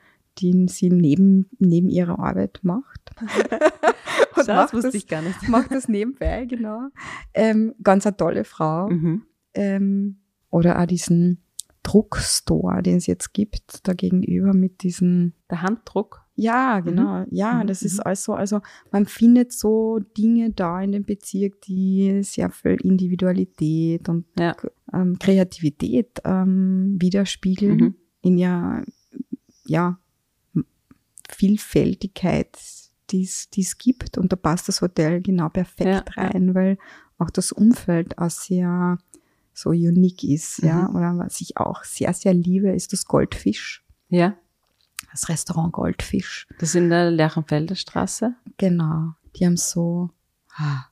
den 0.41 0.67
sie 0.67 0.89
neben, 0.89 1.49
neben 1.59 1.89
ihrer 1.89 2.19
Arbeit 2.19 2.59
macht. 2.63 3.11
Das, 4.35 4.47
macht 4.47 4.73
wusste 4.73 4.87
das- 4.87 4.95
ich 4.95 5.07
gar 5.07 5.21
nicht. 5.21 5.37
macht 5.47 5.71
das 5.71 5.87
nebenbei, 5.87 6.45
genau. 6.45 6.87
Ähm, 7.35 7.75
ganz 7.83 8.05
eine 8.07 8.17
tolle 8.17 8.43
Frau. 8.43 8.89
Mhm. 8.89 9.23
Ähm, 9.53 10.17
oder 10.49 10.81
auch 10.81 10.85
diesen 10.87 11.43
Druckstore, 11.83 12.81
den 12.81 12.97
es 12.97 13.05
jetzt 13.05 13.33
gibt, 13.33 13.87
da 13.87 13.93
gegenüber 13.93 14.53
mit 14.53 14.81
diesen, 14.83 15.33
Der 15.51 15.61
Handdruck. 15.61 16.25
ja, 16.35 16.79
genau, 16.79 17.25
ja, 17.29 17.61
Mhm, 17.63 17.67
das 17.67 17.81
mhm. 17.81 17.85
ist 17.85 17.99
also, 17.99 18.33
also 18.33 18.61
man 18.91 19.05
findet 19.05 19.53
so 19.53 19.99
Dinge 20.17 20.49
da 20.51 20.81
in 20.81 20.91
dem 20.93 21.05
Bezirk, 21.05 21.61
die 21.61 22.21
sehr 22.23 22.49
viel 22.49 22.77
Individualität 22.83 24.09
und 24.09 24.25
Ja. 24.39 24.55
ähm, 24.93 25.17
Kreativität 25.19 26.19
ähm, 26.25 26.97
widerspiegeln 26.99 27.77
Mhm. 27.77 27.95
in 28.21 28.37
ja, 28.37 28.81
ja, 29.65 29.99
Vielfältigkeit, 31.33 32.57
die 33.11 33.23
es 33.23 33.77
gibt. 33.77 34.17
Und 34.17 34.31
da 34.31 34.35
passt 34.35 34.67
das 34.67 34.81
Hotel 34.81 35.21
genau 35.21 35.49
perfekt 35.49 35.87
Ja, 35.87 36.23
ja. 36.23 36.29
rein, 36.29 36.55
weil 36.55 36.77
auch 37.17 37.29
das 37.29 37.51
Umfeld 37.51 38.17
auch 38.17 38.29
sehr 38.29 38.97
so 39.53 39.69
unique 39.69 40.23
ist. 40.23 40.59
Ja? 40.59 40.87
Mhm. 40.87 40.95
Oder 40.95 41.17
was 41.17 41.41
ich 41.41 41.57
auch 41.57 41.83
sehr, 41.83 42.13
sehr 42.13 42.33
liebe, 42.33 42.71
ist 42.71 42.93
das 42.93 43.05
Goldfisch. 43.05 43.83
Ja. 44.09 44.35
Das 45.11 45.29
Restaurant 45.29 45.73
Goldfisch. 45.73 46.47
Das 46.59 46.69
ist 46.69 46.75
in 46.75 46.89
der 46.89 47.11
Lerchenfelder 47.11 47.75
Straße. 47.75 48.33
Genau. 48.57 49.13
Die 49.35 49.45
haben 49.45 49.57
so 49.57 50.09
ah, 50.55 50.85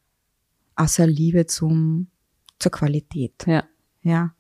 so 0.87 1.03
eine 1.03 1.11
Liebe 1.11 1.45
zum, 1.45 2.07
zur 2.59 2.71
Qualität. 2.71 3.45
Ja. 3.47 3.63
Ja. 4.03 4.33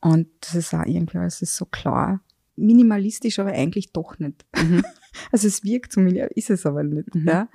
Und 0.00 0.28
das 0.40 0.54
ist 0.54 0.74
auch 0.74 0.86
irgendwie, 0.86 1.18
es 1.18 1.42
ist 1.42 1.56
so 1.56 1.66
klar. 1.66 2.20
Minimalistisch, 2.56 3.38
aber 3.38 3.52
eigentlich 3.52 3.92
doch 3.92 4.18
nicht. 4.18 4.44
Mhm. 4.56 4.84
Also 5.32 5.48
es 5.48 5.64
wirkt 5.64 5.96
minimal, 5.96 6.30
ist 6.34 6.50
es 6.50 6.66
aber 6.66 6.82
nicht. 6.82 7.14
Mhm. 7.14 7.26
Ja. 7.26 7.48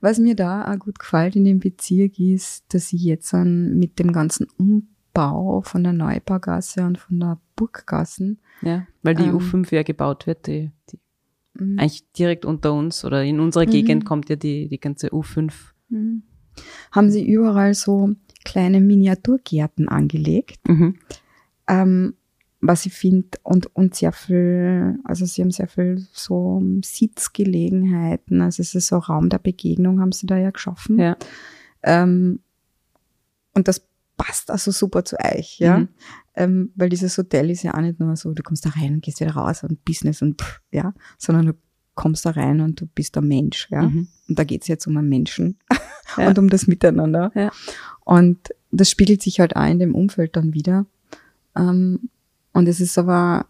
Was 0.00 0.18
mir 0.18 0.34
da 0.34 0.70
auch 0.72 0.78
gut 0.78 0.98
gefällt 0.98 1.36
in 1.36 1.44
dem 1.44 1.58
Bezirk 1.60 2.18
ist, 2.18 2.64
dass 2.72 2.92
ich 2.92 3.02
jetzt 3.02 3.32
mit 3.34 3.98
dem 3.98 4.12
ganzen 4.12 4.46
Umbau 4.58 5.62
von 5.62 5.84
der 5.84 5.92
Neubaugasse 5.92 6.84
und 6.84 6.98
von 6.98 7.20
der 7.20 7.40
Burggassen 7.56 8.40
Ja. 8.62 8.86
Weil 9.02 9.14
die 9.14 9.24
Ähm. 9.24 9.36
U5 9.38 9.74
ja 9.74 9.82
gebaut 9.82 10.26
wird, 10.26 10.46
die, 10.46 10.70
die 10.90 10.98
mm, 11.62 11.78
eigentlich 11.78 12.10
direkt 12.12 12.44
unter 12.44 12.72
uns 12.72 13.04
oder 13.04 13.22
in 13.22 13.38
unserer 13.40 13.66
Mhm. 13.66 13.70
Gegend 13.70 14.04
kommt 14.06 14.28
ja 14.28 14.36
die, 14.36 14.68
die 14.68 14.80
ganze 14.80 15.08
U5. 15.12 15.52
mm, 15.90 16.22
haben 16.92 17.10
sie 17.10 17.26
überall 17.28 17.74
so 17.74 18.10
kleine 18.44 18.80
Miniaturgärten 18.80 19.88
angelegt. 19.88 20.60
Mhm. 20.68 20.96
Ähm, 21.68 22.14
was 22.66 22.86
ich 22.86 22.94
finde, 22.94 23.38
und, 23.42 23.74
und 23.76 23.94
sehr 23.94 24.12
viel, 24.12 24.98
also 25.04 25.26
sie 25.26 25.42
haben 25.42 25.50
sehr 25.50 25.68
viel 25.68 26.06
so 26.12 26.62
Sitzgelegenheiten, 26.82 28.40
also 28.40 28.62
es 28.62 28.74
ist 28.74 28.86
so 28.86 28.96
Raum 28.98 29.28
der 29.28 29.38
Begegnung, 29.38 30.00
haben 30.00 30.12
sie 30.12 30.26
da 30.26 30.38
ja 30.38 30.50
geschaffen. 30.50 30.98
Ja. 30.98 31.16
Ähm, 31.82 32.40
und 33.54 33.68
das 33.68 33.86
passt 34.16 34.50
also 34.50 34.70
super 34.70 35.04
zu 35.04 35.16
euch, 35.20 35.58
ja. 35.58 35.80
Mhm. 35.80 35.88
Ähm, 36.36 36.72
weil 36.74 36.88
dieses 36.88 37.16
Hotel 37.18 37.50
ist 37.50 37.62
ja 37.62 37.74
auch 37.74 37.80
nicht 37.80 38.00
nur 38.00 38.16
so, 38.16 38.32
du 38.32 38.42
kommst 38.42 38.64
da 38.64 38.70
rein 38.70 38.94
und 38.94 39.04
gehst 39.04 39.20
wieder 39.20 39.34
raus 39.34 39.62
und 39.62 39.84
Business 39.84 40.22
und 40.22 40.40
pff, 40.40 40.60
ja, 40.72 40.94
sondern 41.18 41.46
du 41.46 41.52
kommst 41.94 42.24
da 42.26 42.30
rein 42.30 42.60
und 42.60 42.80
du 42.80 42.86
bist 42.86 43.16
ein 43.18 43.28
Mensch, 43.28 43.68
ja. 43.70 43.82
Mhm. 43.82 44.08
Und 44.28 44.38
da 44.38 44.44
geht's 44.44 44.68
jetzt 44.68 44.86
um 44.86 44.96
einen 44.96 45.08
Menschen 45.08 45.58
Ja. 46.16 46.28
und 46.28 46.38
um 46.38 46.48
das 46.48 46.66
Miteinander. 46.66 47.30
Ja. 47.34 47.52
Und 48.04 48.54
das 48.70 48.90
spiegelt 48.90 49.22
sich 49.22 49.40
halt 49.40 49.54
auch 49.54 49.66
in 49.66 49.78
dem 49.78 49.94
Umfeld 49.94 50.36
dann 50.36 50.54
wieder. 50.54 50.86
Ähm, 51.56 52.10
und 52.54 52.66
es 52.68 52.80
ist 52.80 52.96
aber, 52.98 53.46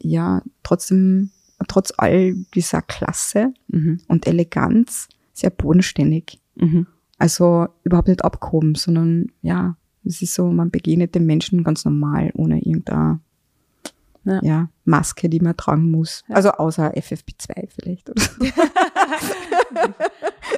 ja, 0.00 0.42
trotzdem, 0.62 1.30
trotz 1.68 1.92
all 1.96 2.34
dieser 2.54 2.80
Klasse 2.82 3.52
Mhm. 3.68 4.00
und 4.08 4.26
Eleganz, 4.26 5.08
sehr 5.34 5.50
bodenständig. 5.50 6.40
Mhm. 6.56 6.86
Also 7.18 7.66
überhaupt 7.84 8.08
nicht 8.08 8.24
abgehoben, 8.24 8.74
sondern 8.74 9.26
ja, 9.42 9.76
es 10.04 10.22
ist 10.22 10.34
so, 10.34 10.50
man 10.50 10.70
begegnet 10.70 11.14
den 11.14 11.26
Menschen 11.26 11.64
ganz 11.64 11.84
normal, 11.84 12.30
ohne 12.34 12.60
irgendeine 12.64 13.20
Ja. 14.28 14.40
ja. 14.42 14.68
Maske, 14.84 15.28
die 15.28 15.40
man 15.40 15.56
tragen 15.56 15.90
muss. 15.90 16.22
Ja. 16.28 16.36
Also 16.36 16.50
außer 16.50 16.94
FFP2 16.94 17.68
vielleicht. 17.68 18.10
Oder 18.10 18.22
so. 18.22 18.30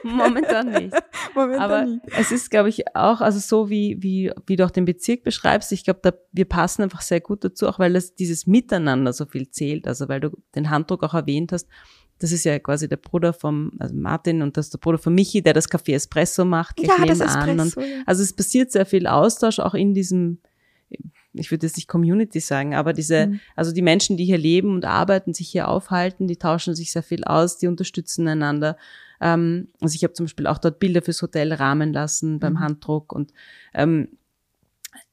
Momentan 0.04 0.70
nicht. 0.70 0.94
Momentan 1.34 1.62
Aber 1.62 1.84
nicht. 1.84 2.02
es 2.16 2.32
ist, 2.32 2.50
glaube 2.50 2.68
ich, 2.68 2.94
auch, 2.94 3.20
also 3.20 3.38
so 3.38 3.70
wie, 3.70 3.96
wie, 4.00 4.32
wie 4.46 4.56
du 4.56 4.64
auch 4.64 4.70
den 4.70 4.84
Bezirk 4.84 5.22
beschreibst, 5.22 5.72
ich 5.72 5.84
glaube, 5.84 6.00
da, 6.02 6.12
wir 6.32 6.44
passen 6.44 6.82
einfach 6.82 7.00
sehr 7.00 7.20
gut 7.20 7.44
dazu, 7.44 7.68
auch 7.68 7.78
weil 7.78 7.92
das, 7.92 8.14
dieses 8.14 8.46
Miteinander 8.46 9.12
so 9.12 9.26
viel 9.26 9.50
zählt. 9.50 9.86
Also 9.86 10.08
weil 10.08 10.20
du 10.20 10.30
den 10.54 10.70
Handdruck 10.70 11.02
auch 11.02 11.14
erwähnt 11.14 11.52
hast. 11.52 11.68
Das 12.18 12.32
ist 12.32 12.44
ja 12.44 12.58
quasi 12.58 12.86
der 12.86 12.98
Bruder 12.98 13.32
vom, 13.32 13.72
also 13.78 13.94
Martin 13.94 14.42
und 14.42 14.56
das 14.56 14.66
ist 14.66 14.74
der 14.74 14.78
Bruder 14.78 14.98
von 14.98 15.14
Michi, 15.14 15.42
der 15.42 15.54
das 15.54 15.70
Café 15.70 15.94
Espresso 15.94 16.44
macht. 16.44 16.78
Ja, 16.80 17.04
das. 17.06 17.20
Espresso. 17.20 17.80
Und, 17.80 17.86
also 18.06 18.22
es 18.22 18.34
passiert 18.34 18.72
sehr 18.72 18.84
viel 18.84 19.06
Austausch 19.06 19.58
auch 19.58 19.72
in 19.72 19.94
diesem, 19.94 20.38
ich 21.32 21.50
würde 21.50 21.66
jetzt 21.66 21.76
nicht 21.76 21.88
Community 21.88 22.40
sagen, 22.40 22.74
aber 22.74 22.92
diese, 22.92 23.28
Mhm. 23.28 23.40
also 23.56 23.72
die 23.72 23.82
Menschen, 23.82 24.16
die 24.16 24.24
hier 24.24 24.38
leben 24.38 24.74
und 24.74 24.84
arbeiten, 24.84 25.32
sich 25.32 25.48
hier 25.48 25.68
aufhalten, 25.68 26.26
die 26.26 26.36
tauschen 26.36 26.74
sich 26.74 26.92
sehr 26.92 27.02
viel 27.02 27.24
aus, 27.24 27.58
die 27.58 27.68
unterstützen 27.68 28.26
einander. 28.26 28.76
Ähm, 29.20 29.68
also 29.80 29.94
ich 29.94 30.02
habe 30.02 30.12
zum 30.14 30.26
Beispiel 30.26 30.46
auch 30.46 30.58
dort 30.58 30.78
Bilder 30.80 31.02
fürs 31.02 31.22
Hotel 31.22 31.52
rahmen 31.52 31.92
lassen 31.92 32.40
beim 32.40 32.54
Mhm. 32.54 32.60
Handdruck 32.60 33.12
und 33.12 33.32
ähm, 33.74 34.08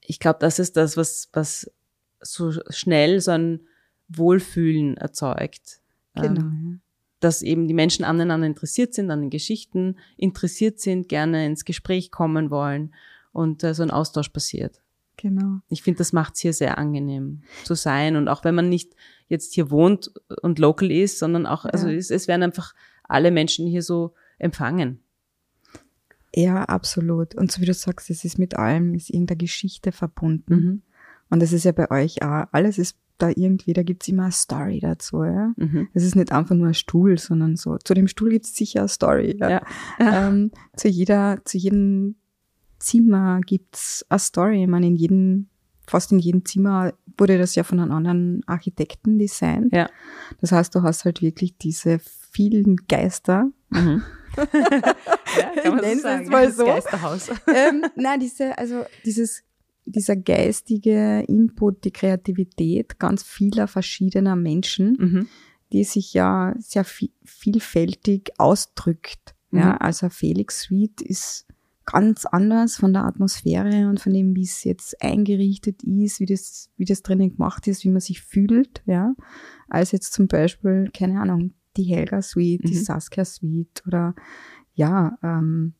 ich 0.01 0.19
glaube, 0.19 0.39
das 0.39 0.59
ist 0.59 0.77
das, 0.77 0.97
was, 0.97 1.29
was 1.33 1.71
so 2.21 2.51
schnell 2.69 3.19
so 3.19 3.31
ein 3.31 3.61
Wohlfühlen 4.07 4.97
erzeugt. 4.97 5.81
Genau. 6.15 6.41
Ähm, 6.41 6.81
dass 7.19 7.41
eben 7.41 7.67
die 7.67 7.73
Menschen 7.73 8.05
aneinander 8.05 8.45
interessiert 8.45 8.93
sind, 8.93 9.09
an 9.09 9.21
den 9.21 9.29
Geschichten 9.31 9.97
interessiert 10.17 10.79
sind, 10.79 11.09
gerne 11.09 11.45
ins 11.47 11.65
Gespräch 11.65 12.11
kommen 12.11 12.51
wollen 12.51 12.93
und 13.33 13.63
äh, 13.63 13.73
so 13.73 13.81
ein 13.83 13.91
Austausch 13.91 14.29
passiert. 14.29 14.81
Genau. 15.17 15.59
Ich 15.67 15.81
finde, 15.83 15.97
das 15.97 16.13
macht 16.13 16.35
es 16.35 16.41
hier 16.41 16.53
sehr 16.53 16.77
angenehm 16.77 17.41
zu 17.63 17.73
sein. 17.73 18.15
Und 18.15 18.27
auch 18.27 18.43
wenn 18.43 18.55
man 18.55 18.69
nicht 18.69 18.95
jetzt 19.27 19.53
hier 19.55 19.71
wohnt 19.71 20.11
und 20.41 20.59
local 20.59 20.91
ist, 20.91 21.19
sondern 21.19 21.45
auch, 21.45 21.65
also 21.65 21.87
Ja. 21.87 21.95
es, 21.95 22.11
es 22.11 22.27
werden 22.27 22.43
einfach 22.43 22.73
alle 23.03 23.31
Menschen 23.31 23.67
hier 23.67 23.81
so 23.81 24.13
empfangen. 24.37 24.99
Ja, 26.35 26.63
absolut. 26.65 27.35
Und 27.35 27.51
so 27.51 27.61
wie 27.61 27.65
du 27.65 27.73
sagst, 27.73 28.09
es 28.09 28.23
ist 28.23 28.37
mit 28.37 28.55
allem, 28.57 28.93
ist 28.93 29.09
irgendeine 29.09 29.37
Geschichte 29.37 29.91
verbunden. 29.91 30.83
Und 31.29 31.41
das 31.41 31.51
ist 31.51 31.65
ja 31.65 31.71
bei 31.71 31.89
euch 31.89 32.21
auch, 32.21 32.45
alles 32.51 32.77
ist 32.77 32.97
da 33.17 33.29
irgendwie, 33.29 33.73
da 33.73 33.81
gibt's 33.81 34.07
immer 34.07 34.23
eine 34.23 34.31
Story 34.31 34.79
dazu. 34.79 35.23
Ja? 35.23 35.51
Mhm. 35.57 35.87
Es 35.93 36.03
ist 36.03 36.15
nicht 36.15 36.31
einfach 36.31 36.55
nur 36.55 36.67
ein 36.67 36.73
Stuhl, 36.75 37.17
sondern 37.17 37.55
so, 37.55 37.77
zu 37.77 37.95
dem 37.95 38.07
Stuhl 38.07 38.29
gibt's 38.29 38.55
sicher 38.55 38.81
eine 38.81 38.89
Story. 38.89 39.35
Ja? 39.39 39.49
Ja. 39.49 39.61
Ähm, 39.99 40.51
zu 40.75 40.87
jeder, 40.87 41.39
zu 41.43 41.57
jedem 41.57 42.15
Zimmer 42.79 43.41
gibt's 43.45 44.05
eine 44.09 44.19
Story. 44.19 44.63
Ich 44.63 44.69
meine, 44.69 44.87
in 44.87 44.95
jedem, 44.95 45.47
fast 45.87 46.11
in 46.11 46.19
jedem 46.19 46.45
Zimmer 46.45 46.93
wurde 47.17 47.37
das 47.37 47.55
ja 47.55 47.63
von 47.63 47.79
einem 47.79 47.91
anderen 47.91 48.41
Architekten 48.45 49.17
designt. 49.17 49.73
Ja. 49.73 49.89
Das 50.41 50.51
heißt, 50.51 50.73
du 50.75 50.81
hast 50.83 51.05
halt 51.05 51.21
wirklich 51.21 51.57
diese 51.57 51.99
vielen 51.99 52.75
Geister. 52.87 53.49
Mhm. 53.69 54.03
ja, 54.37 55.63
Ich 55.63 55.73
nenn's 55.81 56.03
jetzt 56.03 56.29
mal 56.29 56.51
so. 56.51 56.65
Das 56.65 56.85
Geisterhaus. 56.85 57.29
ähm, 57.53 57.83
nein, 57.95 58.19
diese, 58.19 58.57
also 58.57 58.83
dieses, 59.05 59.43
dieser 59.85 60.15
geistige 60.15 61.23
Input, 61.27 61.83
die 61.85 61.91
Kreativität 61.91 62.99
ganz 62.99 63.23
vieler 63.23 63.67
verschiedener 63.67 64.35
Menschen, 64.35 64.97
Mhm. 64.99 65.27
die 65.73 65.83
sich 65.83 66.13
ja 66.13 66.53
sehr 66.59 66.85
vi- 66.85 67.11
vielfältig 67.23 68.31
ausdrückt. 68.37 69.33
Ja, 69.51 69.73
Mhm. 69.73 69.77
also 69.79 70.09
Felix 70.09 70.61
Suite 70.63 71.01
ist 71.01 71.46
ganz 71.89 72.25
anders 72.25 72.75
von 72.75 72.91
der 72.93 73.05
Atmosphäre 73.05 73.87
und 73.87 73.99
von 73.99 74.13
dem, 74.13 74.35
wie 74.35 74.43
es 74.43 74.63
jetzt 74.65 75.01
eingerichtet 75.01 75.83
ist, 75.83 76.19
wie 76.19 76.25
das, 76.25 76.69
wie 76.77 76.85
das 76.85 77.01
drinnen 77.01 77.31
gemacht 77.31 77.65
ist, 77.67 77.83
wie 77.85 77.89
man 77.89 78.01
sich 78.01 78.21
fühlt, 78.21 78.83
ja, 78.85 79.15
als 79.69 79.93
jetzt 79.93 80.11
zum 80.13 80.27
Beispiel, 80.27 80.91
keine 80.93 81.19
Ahnung, 81.21 81.53
die 81.77 81.83
Helga 81.83 82.21
Suite, 82.21 82.61
die 82.67 82.75
Mhm. 82.75 82.83
Saskia 82.83 83.23
Suite 83.23 83.83
oder 83.87 84.15
ja, 84.73 85.17
ähm, 85.23 85.73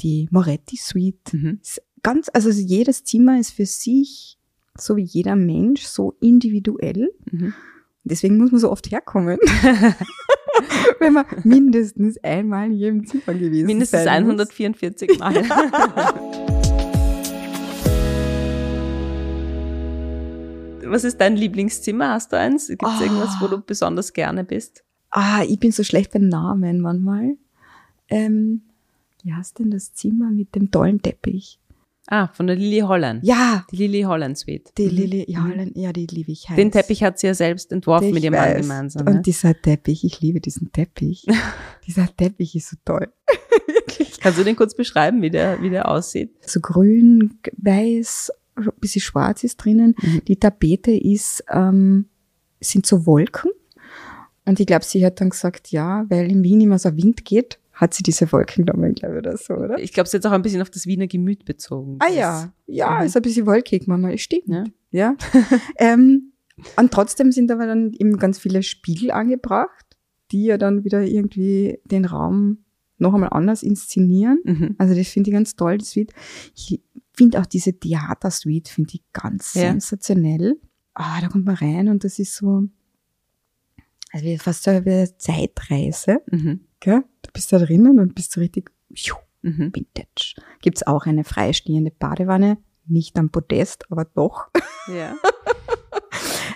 die 0.00 0.28
Moretti 0.30 0.76
Suite. 0.76 1.32
Mhm. 1.32 1.60
Ganz, 2.02 2.28
also 2.32 2.50
jedes 2.50 3.04
Zimmer 3.04 3.38
ist 3.38 3.52
für 3.52 3.66
sich, 3.66 4.38
so 4.76 4.96
wie 4.96 5.04
jeder 5.04 5.36
Mensch, 5.36 5.82
so 5.82 6.16
individuell. 6.20 7.10
Mhm. 7.30 7.54
Deswegen 8.02 8.38
muss 8.38 8.50
man 8.50 8.60
so 8.60 8.70
oft 8.70 8.90
herkommen. 8.90 9.38
Wenn 10.98 11.12
man 11.12 11.24
mindestens 11.44 12.22
einmal 12.22 12.66
in 12.66 12.72
jedem 12.72 13.06
Zimmer 13.06 13.34
gewesen 13.38 13.66
Mindestens 13.66 14.04
sein 14.04 14.22
muss. 14.24 14.30
144 14.32 15.18
Mal. 15.18 15.44
Was 20.82 21.04
ist 21.04 21.20
dein 21.20 21.36
Lieblingszimmer? 21.36 22.10
Hast 22.14 22.32
du 22.32 22.36
eins? 22.38 22.66
Gibt 22.66 22.82
es 22.82 22.88
Ah. 22.88 23.02
irgendwas, 23.02 23.36
wo 23.40 23.46
du 23.46 23.60
besonders 23.60 24.12
gerne 24.12 24.42
bist? 24.44 24.82
Ah, 25.10 25.42
ich 25.46 25.58
bin 25.60 25.70
so 25.72 25.84
schlecht 25.84 26.12
bei 26.12 26.18
Namen 26.18 26.80
manchmal. 26.80 27.36
Ähm, 28.08 28.62
wie 29.22 29.32
heißt 29.32 29.58
denn 29.60 29.70
das 29.70 29.92
Zimmer 29.94 30.30
mit 30.30 30.54
dem 30.56 30.70
tollen 30.70 31.00
Teppich? 31.00 31.59
Ah, 32.12 32.26
von 32.34 32.48
der 32.48 32.56
Lily 32.56 32.80
Holland. 32.80 33.22
Ja, 33.24 33.64
Die 33.70 33.76
Lily 33.76 34.02
Holland 34.02 34.36
Suite. 34.36 34.72
die 34.76 34.86
Mhm. 34.86 34.90
Lili, 34.90 35.24
ja, 35.28 35.40
Mhm. 35.42 35.70
ja, 35.76 35.92
die 35.92 36.06
liebe 36.06 36.32
ich 36.32 36.48
heiß. 36.50 36.56
Den 36.56 36.72
Teppich 36.72 37.04
hat 37.04 37.20
sie 37.20 37.28
ja 37.28 37.34
selbst 37.34 37.70
entworfen 37.70 38.08
Ich 38.08 38.14
mit 38.14 38.24
ihrem 38.24 38.34
Mann 38.34 38.56
gemeinsam. 38.56 39.06
Und 39.06 39.14
Ne? 39.14 39.22
dieser 39.22 39.54
Teppich, 39.54 40.04
ich 40.04 40.20
liebe 40.20 40.40
diesen 40.40 40.72
Teppich. 40.72 41.24
dieser 41.86 42.08
Teppich 42.16 42.56
ist 42.56 42.70
so 42.70 42.76
toll. 42.84 43.08
Wirklich. 43.66 44.18
Kannst 44.20 44.38
du 44.40 44.44
den 44.44 44.56
kurz 44.56 44.74
beschreiben, 44.74 45.22
wie 45.22 45.30
der, 45.30 45.62
wie 45.62 45.70
der 45.70 45.88
aussieht? 45.88 46.32
So 46.44 46.58
grün, 46.60 47.38
weiß, 47.56 48.32
ein 48.56 48.68
bisschen 48.80 49.00
schwarz 49.02 49.44
ist 49.44 49.58
drinnen. 49.58 49.94
Mhm. 50.02 50.22
Die 50.26 50.36
Tapete 50.36 50.90
ist, 50.90 51.44
ähm, 51.50 52.06
sind 52.60 52.86
so 52.86 53.06
Wolken. 53.06 53.52
Und 54.46 54.58
ich 54.58 54.66
glaube, 54.66 54.84
sie 54.84 55.06
hat 55.06 55.20
dann 55.20 55.30
gesagt, 55.30 55.70
ja, 55.70 56.06
weil 56.08 56.28
in 56.30 56.42
Wien 56.42 56.60
immer 56.60 56.78
so 56.80 56.96
Wind 56.96 57.24
geht, 57.24 57.60
hat 57.80 57.94
sie 57.94 58.02
diese 58.02 58.30
Wolken 58.32 58.66
genommen, 58.66 58.94
glaube 58.94 59.14
ich, 59.14 59.18
oder 59.20 59.36
so, 59.36 59.54
oder? 59.54 59.78
Ich 59.78 59.92
glaube, 59.92 60.04
es 60.04 60.10
ist 60.10 60.14
jetzt 60.14 60.26
auch 60.26 60.32
ein 60.32 60.42
bisschen 60.42 60.60
auf 60.62 60.70
das 60.70 60.86
Wiener 60.86 61.06
Gemüt 61.06 61.44
bezogen. 61.44 61.96
Ah 62.00 62.10
ja, 62.10 62.52
ja, 62.66 62.98
Mhm. 63.00 63.06
ist 63.06 63.16
ein 63.16 63.22
bisschen 63.22 63.46
wolkig 63.46 63.86
manchmal, 63.86 64.18
stimmt. 64.18 64.48
Ja. 64.48 64.64
Ja. 64.90 65.16
ähm, 65.78 66.32
und 66.76 66.90
trotzdem 66.92 67.32
sind 67.32 67.50
aber 67.50 67.66
dann 67.66 67.92
eben 67.94 68.18
ganz 68.18 68.38
viele 68.38 68.62
Spiegel 68.62 69.10
angebracht, 69.10 69.86
die 70.30 70.44
ja 70.44 70.58
dann 70.58 70.84
wieder 70.84 71.02
irgendwie 71.02 71.78
den 71.84 72.04
Raum 72.04 72.64
noch 72.98 73.14
einmal 73.14 73.30
anders 73.30 73.62
inszenieren. 73.62 74.40
Mhm. 74.44 74.74
Also 74.76 74.94
das 74.94 75.08
finde 75.08 75.30
ich 75.30 75.34
ganz 75.34 75.56
toll, 75.56 75.78
die 75.78 75.84
Suite. 75.86 76.12
Ich 76.54 76.82
finde 77.14 77.40
auch 77.40 77.46
diese 77.46 77.72
Theater-Suite, 77.78 78.68
finde 78.68 78.90
ich 78.94 79.02
ganz 79.14 79.54
Ja. 79.54 79.70
sensationell. 79.70 80.60
Ah, 80.92 81.20
da 81.22 81.28
kommt 81.28 81.46
man 81.46 81.54
rein 81.54 81.88
und 81.88 82.04
das 82.04 82.18
ist 82.18 82.36
so, 82.36 82.64
also 84.12 84.36
fast 84.38 84.64
so 84.64 84.70
eine 84.70 85.16
Zeitreise, 85.16 86.20
Mhm. 86.30 86.60
Gell? 86.80 87.04
Du 87.22 87.30
bist 87.32 87.52
da 87.52 87.58
drinnen 87.58 87.98
und 87.98 88.14
bist 88.14 88.32
so 88.32 88.40
richtig 88.40 88.70
Mhm. 89.42 89.72
Vintage. 89.74 90.34
Gibt's 90.60 90.86
auch 90.86 91.06
eine 91.06 91.24
freistehende 91.24 91.90
Badewanne, 91.90 92.58
nicht 92.86 93.16
am 93.18 93.30
Podest, 93.30 93.90
aber 93.90 94.04
doch. 94.04 94.48
Ja. 94.92 95.14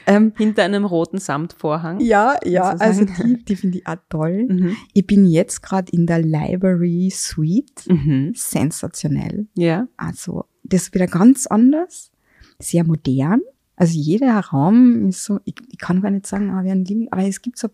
Ähm, 0.06 0.34
Hinter 0.36 0.64
einem 0.64 0.84
roten 0.84 1.16
Samtvorhang. 1.18 1.98
ja, 2.00 2.36
ja, 2.44 2.64
also 2.76 3.06
die, 3.06 3.42
die 3.42 3.56
finde 3.56 3.78
ich 3.78 3.86
auch 3.86 3.96
toll. 4.10 4.44
Mhm. 4.50 4.76
Ich 4.92 5.06
bin 5.06 5.24
jetzt 5.24 5.62
gerade 5.62 5.90
in 5.92 6.06
der 6.06 6.18
Library 6.20 7.10
Suite. 7.10 7.86
Mhm. 7.88 8.32
Sensationell. 8.34 9.46
Ja. 9.54 9.88
Also, 9.96 10.44
das 10.62 10.82
ist 10.82 10.94
wieder 10.94 11.06
ganz 11.06 11.46
anders, 11.46 12.10
sehr 12.58 12.84
modern. 12.84 13.40
Also 13.76 13.98
jeder 13.98 14.38
Raum 14.40 15.08
ist 15.08 15.24
so, 15.24 15.40
ich, 15.46 15.54
ich 15.70 15.78
kann 15.78 16.02
gar 16.02 16.10
nicht 16.10 16.26
sagen, 16.26 16.50
ah, 16.50 16.62
wir 16.62 16.72
haben 16.72 16.84
Liebling, 16.84 17.08
aber 17.10 17.22
es 17.26 17.40
gibt 17.40 17.56
so, 17.56 17.68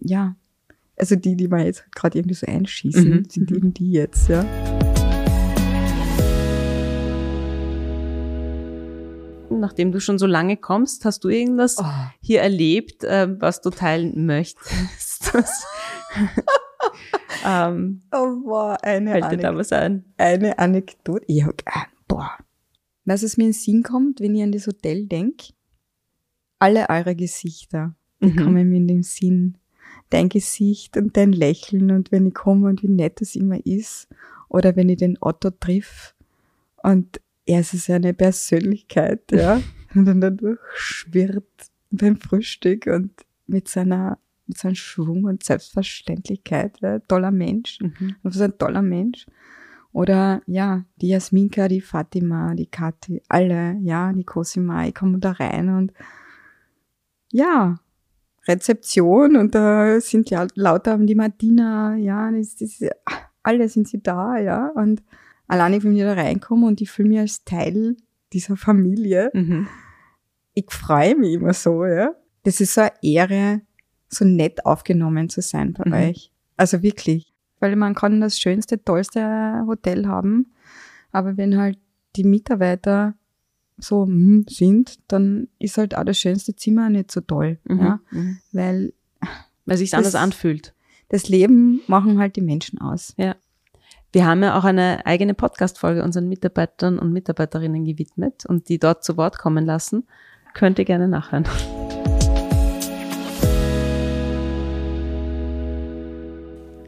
ja, 0.00 0.36
also 0.96 1.16
die, 1.16 1.36
die 1.36 1.48
mir 1.48 1.64
jetzt 1.64 1.84
gerade 1.94 2.18
irgendwie 2.18 2.34
so 2.34 2.46
einschießen, 2.46 3.10
Mhm, 3.10 3.24
sind 3.28 3.50
eben 3.52 3.74
die 3.74 3.92
jetzt, 3.92 4.28
ja. 4.28 4.44
Nachdem 9.50 9.92
du 9.92 10.00
schon 10.00 10.18
so 10.18 10.26
lange 10.26 10.56
kommst, 10.56 11.04
hast 11.04 11.22
du 11.24 11.28
irgendwas 11.28 11.78
Oh. 11.78 11.84
hier 12.20 12.40
erlebt, 12.42 13.04
äh, 13.04 13.28
was 13.40 13.60
du 13.60 13.70
teilen 13.70 14.26
möchtest? 14.26 15.32
Ähm, 17.46 18.02
Oh, 18.12 18.40
boah, 18.42 18.78
eine, 18.82 19.10
fällt 19.10 19.24
dir 19.24 19.28
Anek 19.28 19.40
da 19.42 19.56
was 19.56 19.72
ein? 19.72 20.04
eine 20.16 20.58
Anekdote. 20.58 21.26
Ah, 21.66 21.84
boah. 22.08 22.30
Was 23.04 23.22
mir 23.36 23.44
in 23.44 23.50
den 23.50 23.52
Sinn 23.52 23.82
kommt, 23.82 24.20
wenn 24.20 24.34
ich 24.34 24.42
an 24.42 24.52
das 24.52 24.66
Hotel 24.66 25.06
denk? 25.06 25.42
Alle 26.58 26.88
eure 26.88 27.14
Gesichter, 27.14 27.94
die 28.22 28.28
Mhm. 28.28 28.36
kommen 28.36 28.68
mir 28.70 28.76
in 28.78 28.86
den 28.88 29.02
Sinn. 29.02 29.58
Dein 30.14 30.28
Gesicht 30.28 30.96
und 30.96 31.16
dein 31.16 31.32
Lächeln 31.32 31.90
und 31.90 32.12
wenn 32.12 32.26
ich 32.26 32.34
komme 32.34 32.68
und 32.68 32.84
wie 32.84 32.88
nett 32.88 33.20
es 33.20 33.34
immer 33.34 33.58
ist. 33.66 34.06
Oder 34.48 34.76
wenn 34.76 34.88
ich 34.88 34.98
den 34.98 35.18
Otto 35.20 35.50
triff 35.50 36.14
und 36.84 37.20
er 37.46 37.60
ist 37.60 37.72
so 37.72 37.92
eine 37.92 38.14
Persönlichkeit, 38.14 39.32
ja. 39.32 39.60
Und 39.96 40.04
dann 40.06 40.20
dadurch 40.20 40.60
schwirrt 40.76 41.48
beim 41.90 42.16
Frühstück 42.16 42.86
und 42.86 43.10
mit 43.46 43.68
seiner, 43.68 44.18
mit 44.46 44.58
seinem 44.58 44.76
Schwung 44.76 45.24
und 45.24 45.42
Selbstverständlichkeit, 45.42 46.80
ja. 46.80 47.00
Toller 47.00 47.32
Mensch. 47.32 47.80
Mhm. 47.80 48.14
Was 48.22 48.40
ein 48.40 48.56
toller 48.56 48.82
Mensch. 48.82 49.26
Oder 49.92 50.42
ja, 50.46 50.84
die 50.96 51.08
Jasminka, 51.08 51.66
die 51.66 51.80
Fatima, 51.80 52.54
die 52.54 52.66
Kathi, 52.66 53.20
alle, 53.28 53.78
ja, 53.82 54.12
die 54.12 54.24
Cosima, 54.24 54.86
ich 54.86 54.94
komme 54.94 55.18
da 55.18 55.32
rein 55.32 55.68
und 55.68 55.92
ja, 57.32 57.80
Rezeption 58.46 59.36
und 59.36 59.54
da 59.54 60.00
sind 60.00 60.30
ja 60.30 60.46
lauter 60.54 60.98
die 60.98 61.14
Martina, 61.14 61.96
ja, 61.96 62.30
das, 62.30 62.56
das, 62.56 62.80
alle 63.42 63.68
sind 63.68 63.88
sie 63.88 64.02
da, 64.02 64.36
ja. 64.38 64.68
Und 64.74 65.02
alleine, 65.48 65.82
wenn 65.82 65.94
ich 65.96 66.02
da 66.02 66.12
reinkomme 66.12 66.66
und 66.66 66.80
ich 66.80 66.90
fühle 66.90 67.08
mich 67.08 67.18
als 67.20 67.44
Teil 67.44 67.96
dieser 68.32 68.56
Familie, 68.56 69.30
Mhm. 69.34 69.66
ich 70.54 70.66
freue 70.70 71.14
mich 71.16 71.34
immer 71.34 71.52
so, 71.52 71.84
ja. 71.86 72.14
Das 72.42 72.60
ist 72.60 72.74
so 72.74 72.82
eine 72.82 72.92
Ehre, 73.02 73.60
so 74.08 74.24
nett 74.24 74.66
aufgenommen 74.66 75.28
zu 75.28 75.40
sein 75.40 75.72
bei 75.72 75.84
Mhm. 75.86 75.92
euch. 76.10 76.30
Also 76.56 76.82
wirklich. 76.82 77.32
Weil 77.60 77.76
man 77.76 77.94
kann 77.94 78.20
das 78.20 78.38
schönste, 78.38 78.82
tollste 78.84 79.64
Hotel 79.66 80.06
haben, 80.06 80.52
aber 81.12 81.36
wenn 81.36 81.56
halt 81.58 81.78
die 82.16 82.24
Mitarbeiter 82.24 83.14
so 83.78 84.04
hm, 84.06 84.46
sind, 84.48 84.98
dann 85.08 85.48
ist 85.58 85.78
halt 85.78 85.96
auch 85.96 86.04
das 86.04 86.18
schönste 86.18 86.54
Zimmer 86.56 86.88
nicht 86.90 87.10
so 87.10 87.20
toll, 87.20 87.58
Mhm. 87.64 87.78
ja. 87.80 88.00
Mhm. 88.10 88.38
Weil 88.52 88.92
Weil 89.66 89.76
sich 89.78 89.94
anders 89.94 90.14
anfühlt. 90.14 90.74
das 91.08 91.28
Leben 91.28 91.80
machen 91.86 92.18
halt 92.18 92.36
die 92.36 92.40
Menschen 92.42 92.80
aus. 92.80 93.14
Wir 94.12 94.26
haben 94.26 94.42
ja 94.42 94.56
auch 94.58 94.64
eine 94.64 95.04
eigene 95.06 95.34
Podcast-Folge 95.34 96.04
unseren 96.04 96.28
Mitarbeitern 96.28 96.98
und 97.00 97.12
Mitarbeiterinnen 97.12 97.84
gewidmet 97.84 98.46
und 98.46 98.68
die 98.68 98.78
dort 98.78 99.02
zu 99.02 99.16
Wort 99.16 99.38
kommen 99.38 99.64
lassen. 99.64 100.06
Könnt 100.54 100.78
ihr 100.78 100.84
gerne 100.84 101.08
nachhören. 101.08 101.44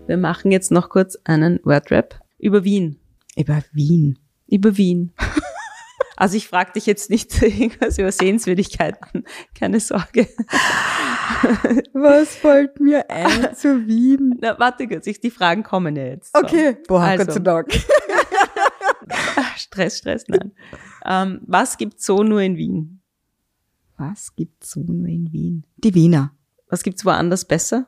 Wir 0.07 0.17
machen 0.17 0.53
jetzt 0.53 0.71
noch 0.71 0.89
kurz 0.89 1.17
einen 1.25 1.59
Wordrap 1.65 2.21
über 2.39 2.63
Wien. 2.65 3.01
Über 3.37 3.63
Wien. 3.73 4.19
Über 4.47 4.77
Wien. 4.77 5.13
Also 6.17 6.37
ich 6.37 6.49
frage 6.49 6.73
dich 6.73 6.87
jetzt 6.87 7.11
nicht 7.11 7.41
irgendwas 7.43 7.99
über 7.99 8.11
Sehenswürdigkeiten. 8.11 9.25
Keine 9.59 9.81
Sorge. 9.81 10.29
Was 11.93 12.37
fällt 12.37 12.81
mir 12.81 13.09
ein 13.11 13.55
zu 13.57 13.87
Wien? 13.87 14.37
Na, 14.41 14.59
warte 14.59 14.89
kurz, 14.89 15.07
ich, 15.07 15.21
die 15.21 15.31
Fragen 15.31 15.63
kommen 15.63 15.95
ja 15.97 16.05
jetzt. 16.05 16.33
So. 16.35 16.43
Okay, 16.43 16.77
boah, 16.89 17.03
Also. 17.03 17.25
Gott 17.27 17.35
sei 17.35 17.41
Dank. 17.41 17.73
Stress, 19.57 19.99
Stress, 19.99 20.25
nein. 20.29 20.53
Ähm, 21.05 21.41
was 21.47 21.77
gibt's 21.77 22.07
so 22.07 22.23
nur 22.23 22.41
in 22.41 22.57
Wien? 22.57 23.01
Was 23.99 24.35
gibt's 24.35 24.71
so 24.71 24.81
nur 24.81 25.07
in 25.09 25.33
Wien? 25.33 25.65
Die 25.79 25.95
Wiener, 25.95 26.33
Was 26.69 26.83
gibt's 26.83 27.05
woanders 27.05 27.45
besser? 27.45 27.87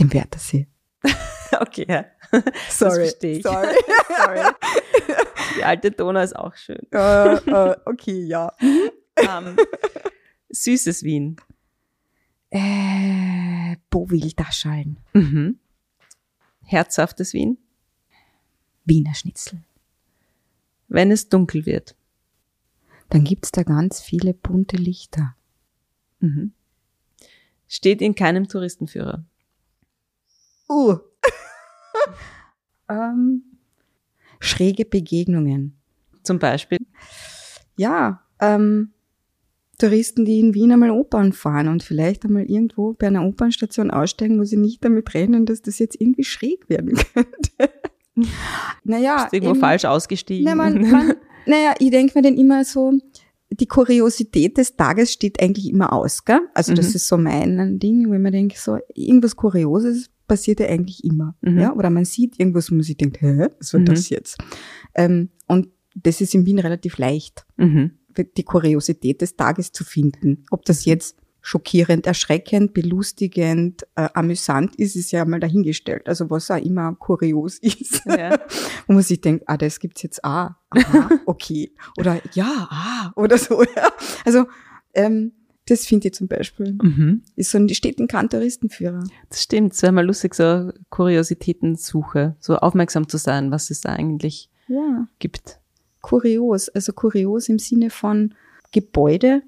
den 0.00 0.12
Wörthersee. 0.12 0.68
Okay, 1.60 1.84
ja. 1.86 2.04
Sorry, 2.70 3.10
sorry. 3.10 3.42
Sorry. 3.42 4.40
Die 5.56 5.64
alte 5.64 5.90
Donau 5.90 6.20
ist 6.20 6.36
auch 6.36 6.54
schön. 6.56 6.86
äh, 6.92 7.34
äh, 7.34 7.76
okay, 7.84 8.24
ja. 8.24 8.52
Ähm, 9.16 9.56
süßes 10.50 11.02
Wien. 11.02 11.36
Äh, 12.50 13.76
Bovil-Daschallen. 13.90 14.98
Mhm. 15.12 15.58
Herzhaftes 16.62 17.32
Wien. 17.32 17.58
Wiener 18.84 19.14
Schnitzel. 19.14 19.62
Wenn 20.88 21.10
es 21.10 21.28
dunkel 21.28 21.66
wird. 21.66 21.96
Dann 23.08 23.24
gibt's 23.24 23.52
da 23.52 23.62
ganz 23.62 24.00
viele 24.00 24.34
bunte 24.34 24.76
Lichter. 24.76 25.34
Mhm. 26.20 26.52
Steht 27.68 28.02
in 28.02 28.14
keinem 28.14 28.48
Touristenführer. 28.48 29.24
Uh. 30.68 30.98
ähm, 32.88 33.51
schräge 34.42 34.84
Begegnungen. 34.84 35.76
Zum 36.22 36.38
Beispiel. 36.38 36.78
Ja, 37.76 38.22
ähm, 38.40 38.90
Touristen, 39.78 40.24
die 40.24 40.38
in 40.38 40.54
Wien 40.54 40.70
einmal 40.72 40.90
Opern 40.90 41.32
fahren 41.32 41.68
und 41.68 41.82
vielleicht 41.82 42.24
einmal 42.24 42.44
irgendwo 42.44 42.92
bei 42.92 43.08
einer 43.08 43.24
Opernstation 43.26 43.90
aussteigen, 43.90 44.38
wo 44.38 44.44
sie 44.44 44.56
nicht 44.56 44.84
damit 44.84 45.12
rechnen, 45.14 45.46
dass 45.46 45.62
das 45.62 45.78
jetzt 45.78 46.00
irgendwie 46.00 46.22
schräg 46.24 46.68
werden 46.68 46.94
könnte. 47.14 47.72
naja, 48.84 49.24
Ist 49.24 49.32
irgendwo 49.32 49.52
eben- 49.52 49.60
falsch 49.60 49.84
ausgestiegen. 49.84 50.44
Na, 50.44 50.54
man, 50.54 50.80
man, 50.90 51.14
naja, 51.46 51.74
ich 51.78 51.90
denke 51.90 52.12
mir 52.18 52.22
dann 52.22 52.36
immer 52.36 52.64
so, 52.64 52.92
die 53.50 53.66
Kuriosität 53.66 54.56
des 54.58 54.76
Tages 54.76 55.12
steht 55.12 55.42
eigentlich 55.42 55.68
immer 55.68 55.92
aus, 55.92 56.24
gell? 56.24 56.40
Also 56.54 56.74
das 56.74 56.90
Mhm. 56.90 56.94
ist 56.96 57.08
so 57.08 57.18
mein 57.18 57.78
Ding, 57.78 58.08
wo 58.08 58.14
ich 58.14 58.20
mir 58.20 58.30
denke, 58.30 58.56
so 58.58 58.78
irgendwas 58.94 59.36
Kurioses 59.36 60.08
passiert 60.26 60.60
ja 60.60 60.66
eigentlich 60.66 61.04
immer, 61.04 61.34
Mhm. 61.42 61.58
ja? 61.58 61.72
Oder 61.74 61.90
man 61.90 62.04
sieht 62.04 62.38
irgendwas, 62.38 62.70
wo 62.70 62.74
man 62.74 62.84
sich 62.84 62.96
denkt, 62.96 63.20
hä, 63.20 63.48
was 63.58 63.72
war 63.72 63.80
Mhm. 63.80 63.84
das 63.86 64.08
jetzt? 64.08 64.38
Ähm, 64.94 65.30
und 65.46 65.68
das 65.94 66.20
ist 66.20 66.34
in 66.34 66.46
Wien 66.46 66.58
relativ 66.58 66.98
leicht, 66.98 67.44
mhm. 67.56 67.92
die 68.36 68.44
Kuriosität 68.44 69.20
des 69.20 69.36
Tages 69.36 69.72
zu 69.72 69.84
finden. 69.84 70.44
Ob 70.50 70.64
das 70.64 70.84
jetzt 70.84 71.16
schockierend, 71.44 72.06
erschreckend, 72.06 72.72
belustigend, 72.72 73.82
äh, 73.96 74.08
amüsant 74.14 74.76
ist, 74.76 74.94
ist 74.96 75.10
ja 75.10 75.24
mal 75.24 75.40
dahingestellt. 75.40 76.08
Also 76.08 76.30
was 76.30 76.50
auch 76.50 76.56
immer 76.62 76.94
kurios 76.94 77.58
ist. 77.62 78.02
Ja. 78.06 78.38
Wo 78.86 78.92
man 78.94 79.02
sich 79.02 79.20
denkt, 79.20 79.44
ah, 79.48 79.56
das 79.56 79.80
gibt's 79.80 80.02
jetzt 80.02 80.24
ah, 80.24 80.56
aha, 80.70 81.10
okay. 81.26 81.72
Oder 81.98 82.20
ja, 82.34 82.68
ah, 82.70 83.12
oder 83.16 83.38
so. 83.38 83.62
Ja. 83.62 83.90
Also 84.24 84.44
ähm, 84.94 85.32
das 85.72 85.86
finde 85.86 86.08
ich 86.08 86.14
zum 86.14 86.28
Beispiel. 86.28 86.76
Mhm. 86.82 87.22
Ist 87.34 87.50
so 87.50 87.56
ein, 87.58 87.68
steht 87.70 87.98
in 87.98 88.06
keinem 88.06 88.28
Touristenführer. 88.28 89.02
Das 89.30 89.42
stimmt, 89.42 89.72
es 89.72 89.80
wäre 89.82 89.92
mal 89.92 90.04
lustig, 90.04 90.34
so 90.34 90.70
Kuriositätensuche, 90.90 92.36
so 92.38 92.56
aufmerksam 92.56 93.08
zu 93.08 93.16
sein, 93.16 93.50
was 93.50 93.70
es 93.70 93.80
da 93.80 93.94
eigentlich 93.94 94.50
Ja. 94.68 95.08
gibt. 95.18 95.58
Kurios. 96.02 96.68
Also 96.68 96.92
kurios 96.92 97.48
im 97.48 97.58
Sinne 97.58 97.88
von 97.90 98.34
Gebäude, 98.72 99.42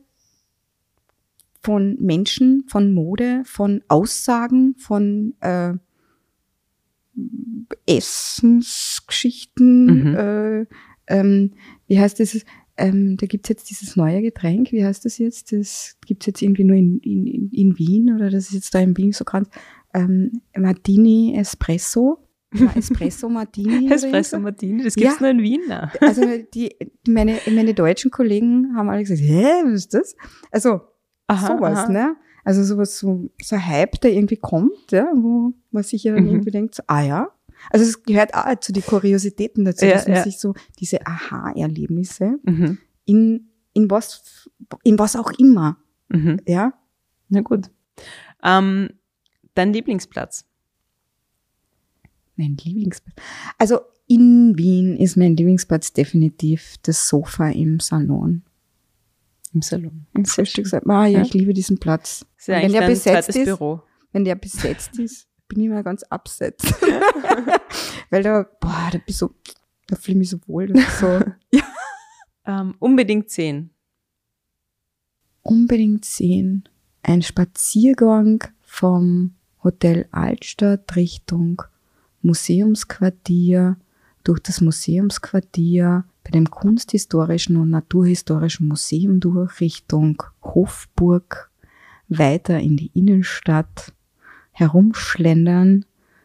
von 1.61 1.97
Menschen, 2.01 2.65
von 2.69 2.93
Mode, 2.95 3.43
von 3.45 3.83
Aussagen, 3.89 4.75
von 4.79 5.35
äh, 5.41 5.75
Essensgeschichten. 7.87 9.87
Mhm. 9.87 10.15
Äh, 10.17 10.67
ähm, 11.07 11.53
wie 11.87 12.01
heißt 12.01 12.19
das? 12.21 12.45
Ähm, 12.77 13.17
da 13.19 13.27
gibt's 13.27 13.49
jetzt 13.49 13.71
dieses 13.71 13.95
neue 13.97 14.21
Getränk, 14.21 14.73
wie 14.73 14.85
heißt 14.85 15.05
das 15.05 15.19
jetzt? 15.19 15.53
Das 15.53 15.97
gibt's 16.07 16.27
jetzt 16.27 16.43
irgendwie 16.43 16.65
nur 16.65 16.77
in, 16.77 16.99
in, 17.01 17.51
in- 17.53 17.79
Wien 17.79 18.13
oder 18.15 18.31
das 18.31 18.47
ist 18.49 18.53
jetzt 18.55 18.75
da 18.75 18.81
in 18.81 18.97
Wien 18.97 19.13
so 19.13 19.25
ganz. 19.25 19.49
Ähm, 19.93 20.41
Martini 20.57 21.37
Espresso. 21.37 22.19
Espresso 22.75 23.29
Martini. 23.29 23.93
Espresso. 23.93 24.39
Martini, 24.41 24.83
das 24.85 24.95
gibt's 24.97 25.15
Ja. 25.15 25.21
nur 25.21 25.31
in 25.31 25.43
Wien. 25.43 25.61
Na. 25.69 25.93
Also 26.01 26.23
die, 26.53 26.75
meine, 27.07 27.39
meine 27.53 27.75
deutschen 27.75 28.11
Kollegen 28.11 28.75
haben 28.77 28.89
alle 28.91 29.03
gesagt, 29.03 29.21
hä, 29.21 29.45
was 29.65 29.75
ist 29.75 29.95
das? 29.95 30.17
Also 30.51 30.81
sowas, 31.29 31.89
ne? 31.89 32.17
Also 32.45 32.63
sowas, 32.63 32.99
so, 32.99 33.31
so 33.41 33.57
ein 33.57 33.67
Hype, 33.67 34.01
der 34.03 34.13
irgendwie 34.13 34.37
kommt, 34.37 34.91
ja, 34.93 35.11
wo 35.15 35.53
man 35.71 35.83
sich 35.83 36.05
ja 36.05 36.15
dann 36.15 36.25
Mhm. 36.25 36.31
irgendwie 36.31 36.51
denkt, 36.51 36.75
so, 36.75 36.83
ah 36.89 37.03
ja. 37.03 37.29
Also 37.71 37.85
es 37.85 38.03
gehört 38.03 38.35
auch 38.35 38.45
zu 38.61 38.73
den 38.73 38.83
Kuriositäten 38.85 39.65
dazu, 39.65 39.85
Ja, 39.87 39.93
dass 39.95 40.07
man 40.07 40.17
ja. 40.19 40.23
sich 40.25 40.39
so 40.39 40.55
diese 40.79 41.07
Aha-Erlebnisse 41.07 42.39
Mhm. 42.45 42.79
in, 43.05 43.49
in 43.73 43.91
was, 43.91 44.49
in 44.83 44.99
was 44.99 45.17
auch 45.17 45.31
immer, 45.39 45.79
Mhm. 46.09 46.41
ja. 46.47 46.73
Na 47.29 47.41
gut. 47.41 47.71
Ähm, 48.43 48.91
dein 49.55 49.73
Lieblingsplatz? 49.73 50.45
Mein 52.37 52.57
Lieblingsplatz. 52.57 53.15
Also 53.59 53.81
in 54.07 54.55
Wien 54.59 54.97
ist 54.97 55.17
mein 55.17 55.37
Lieblingsplatz 55.37 55.93
definitiv 55.93 56.75
das 56.83 57.09
Sofa 57.09 57.49
im 57.49 57.81
Salon. 57.81 58.43
Im 59.55 59.63
Salon. 59.63 60.07
Im 60.15 60.25
Frühstückssaal. 60.25 60.83
Ah, 60.89 61.07
ja, 61.07 61.19
Ja. 61.19 61.23
ich 61.25 61.33
liebe 61.33 61.55
diesen 61.55 61.79
Platz. 61.79 62.27
Ist 62.37 62.49
ja 62.49 62.61
wenn 62.61 62.73
der 62.73 62.87
besetzt 62.89 63.29
ist, 63.31 63.45
Büro. 63.45 63.83
wenn 64.13 64.25
der 64.25 64.35
besetzt 64.35 64.99
ist, 64.99 65.29
bin 65.55 65.65
ich 65.65 65.71
mal 65.71 65.83
ganz 65.83 66.03
absetzt. 66.05 66.75
Weil 68.11 68.23
da, 68.23 68.47
boah, 68.61 68.91
da 68.93 68.99
bist 69.05 69.19
so, 69.19 69.31
da 69.87 69.97
fühle 69.97 70.17
ich 70.17 70.19
mich 70.19 70.31
so 70.31 70.39
wohl. 70.47 70.73
So, 71.01 71.21
Ähm, 72.47 72.75
unbedingt 72.79 73.31
sehen. 73.31 73.71
unbedingt 75.43 76.05
sehen. 76.05 76.65
Ein 77.03 77.23
Spaziergang 77.23 78.45
vom 78.63 79.35
Hotel 79.63 80.07
Altstadt 80.11 80.95
Richtung 80.97 81.63
Museumsquartier, 82.21 83.77
durch 84.25 84.41
das 84.41 84.61
Museumsquartier, 84.61 86.05
bei 86.23 86.31
dem 86.31 86.51
Kunsthistorischen 86.51 87.57
und 87.57 87.71
Naturhistorischen 87.71 88.69
Museum 88.69 89.21
durch, 89.21 89.61
Richtung 89.61 90.23
Hofburg, 90.43 91.51
weiter 92.09 92.59
in 92.61 92.77
die 92.77 92.91
Innenstadt, 92.95 93.93
herumschlendern, 94.55 95.85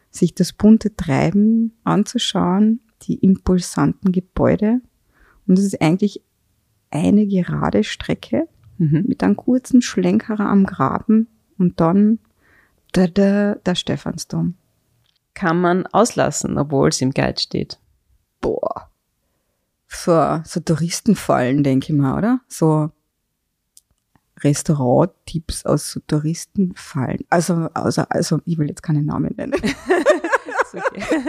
sich 0.09 0.33
das 0.33 0.53
bunte 0.53 0.95
Treiben 0.95 1.73
anzuschauen, 1.83 2.79
die 3.01 3.15
impulsanten 3.15 4.11
Gebäude. 4.11 4.81
Und 5.45 5.59
es 5.59 5.65
ist 5.65 5.81
eigentlich 5.81 6.21
eine 6.89 7.27
gerade 7.27 7.83
Strecke 7.83 8.47
Mhm. 8.79 9.03
mit 9.07 9.21
einem 9.23 9.35
kurzen 9.35 9.81
Schlenkerer 9.81 10.47
am 10.47 10.65
Graben 10.65 11.27
und 11.57 11.79
dann 11.81 12.19
der, 12.95 13.09
der, 13.09 13.55
der 13.55 13.75
Stephansdom. 13.75 14.55
Kann 15.33 15.59
man 15.61 15.85
auslassen, 15.85 16.57
obwohl 16.57 16.89
es 16.89 17.01
im 17.01 17.11
Guide 17.11 17.39
steht. 17.39 17.77
Boah. 18.39 18.89
So, 19.87 20.41
so 20.45 20.59
Touristenfallen, 20.61 21.63
denke 21.63 21.91
ich 21.91 21.99
mal, 21.99 22.17
oder? 22.17 22.39
So 22.47 22.91
Restauranttipps 24.43 25.65
aus 25.65 25.91
so 25.91 25.99
Touristenfallen. 26.07 27.19
Also, 27.29 27.53
also, 27.73 28.03
also, 28.09 28.39
ich 28.45 28.57
will 28.57 28.67
jetzt 28.67 28.83
keine 28.83 29.03
Namen 29.03 29.33
nennen. 29.37 29.53
Okay. 30.71 31.01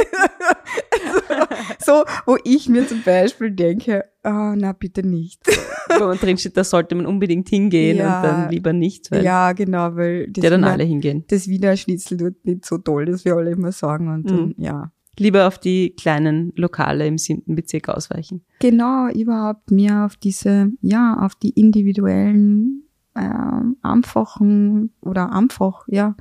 so, 1.78 2.04
wo 2.26 2.36
ich 2.44 2.68
mir 2.68 2.86
zum 2.86 3.02
Beispiel 3.02 3.50
denke, 3.50 4.04
oh, 4.22 4.52
na 4.54 4.72
bitte 4.72 5.02
nicht. 5.02 5.40
Wo 5.98 6.04
man 6.08 6.18
drin 6.18 6.36
steht, 6.38 6.56
da 6.58 6.62
sollte 6.62 6.94
man 6.94 7.06
unbedingt 7.06 7.48
hingehen 7.48 7.96
Ja. 7.96 8.18
und 8.18 8.22
dann 8.24 8.50
lieber 8.50 8.72
nicht, 8.74 9.10
weil 9.10 9.24
ja, 9.24 9.52
genau, 9.52 9.96
weil 9.96 10.28
das, 10.30 10.44
ja 10.44 10.50
dann 10.50 10.60
Wiener, 10.60 10.72
alle 10.72 10.84
hingehen. 10.84 11.24
das 11.28 11.48
Wiener 11.48 11.74
Schnitzel 11.76 12.18
tut 12.18 12.44
nicht 12.44 12.64
so 12.66 12.76
toll, 12.78 13.06
das 13.06 13.24
wir 13.24 13.34
alle 13.34 13.50
immer 13.52 13.72
sagen. 13.72 14.08
Und 14.12 14.30
dann, 14.30 14.48
Mhm. 14.48 14.54
ja, 14.58 14.92
Lieber 15.18 15.48
auf 15.48 15.58
die 15.58 15.96
kleinen 15.96 16.52
Lokale 16.54 17.06
im 17.06 17.16
siebten 17.18 17.54
Bezirk 17.56 17.88
ausweichen. 17.88 18.44
genau, 18.60 19.08
überhaupt 19.08 19.70
mehr 19.70 20.04
auf 20.04 20.16
diese, 20.16 20.70
ja, 20.82 21.16
auf 21.18 21.34
die 21.34 21.50
individuellen, 21.50 22.84
ähm, 23.16 23.76
einfachen 23.82 24.92
oder 25.00 25.32
einfach, 25.32 25.84
ja, 25.88 26.16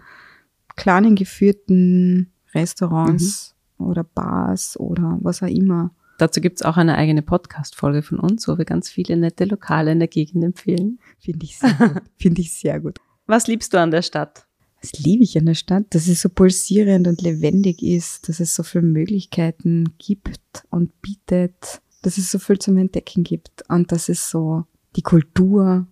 kleinen 0.75 1.15
geführten 1.15 2.31
Restaurants 2.53 3.55
Mhm. 3.77 3.85
oder 3.85 4.03
Bars 4.03 4.79
oder 4.79 5.17
was 5.21 5.41
auch 5.43 5.47
immer. 5.47 5.91
Dazu 6.17 6.41
gibt's 6.41 6.63
auch 6.63 6.75
eine 6.77 6.95
eigene 6.95 7.21
Podcast-Folge 7.21 8.01
von 8.01 8.19
uns, 8.19 8.47
wo 8.47 8.57
wir 8.57 8.65
ganz 8.65 8.89
viele 8.89 9.15
nette 9.15 9.45
Lokale 9.45 9.91
in 9.91 9.99
der 9.99 10.09
Gegend 10.09 10.43
empfehlen. 10.43 10.99
Finde 11.17 11.45
ich 11.45 11.57
sehr 11.57 11.73
gut. 11.73 12.01
Finde 12.17 12.41
ich 12.41 12.53
sehr 12.53 12.79
gut. 12.81 12.97
Was 13.25 13.47
liebst 13.47 13.73
du 13.73 13.79
an 13.79 13.91
der 13.91 14.01
Stadt? 14.01 14.45
Das 14.81 14.93
liebe 14.93 15.23
ich 15.23 15.37
an 15.37 15.45
der 15.45 15.53
Stadt, 15.55 15.85
dass 15.91 16.07
es 16.07 16.21
so 16.21 16.29
pulsierend 16.29 17.07
und 17.07 17.21
lebendig 17.21 17.83
ist, 17.83 18.27
dass 18.29 18.39
es 18.39 18.55
so 18.55 18.63
viele 18.63 18.83
Möglichkeiten 18.85 19.93
gibt 19.97 20.63
und 20.69 21.01
bietet, 21.01 21.81
dass 22.01 22.17
es 22.17 22.31
so 22.31 22.39
viel 22.39 22.59
zum 22.59 22.77
Entdecken 22.77 23.23
gibt 23.23 23.63
und 23.69 23.91
dass 23.91 24.07
es 24.09 24.29
so 24.29 24.65
die 24.95 25.01
Kultur 25.01 25.85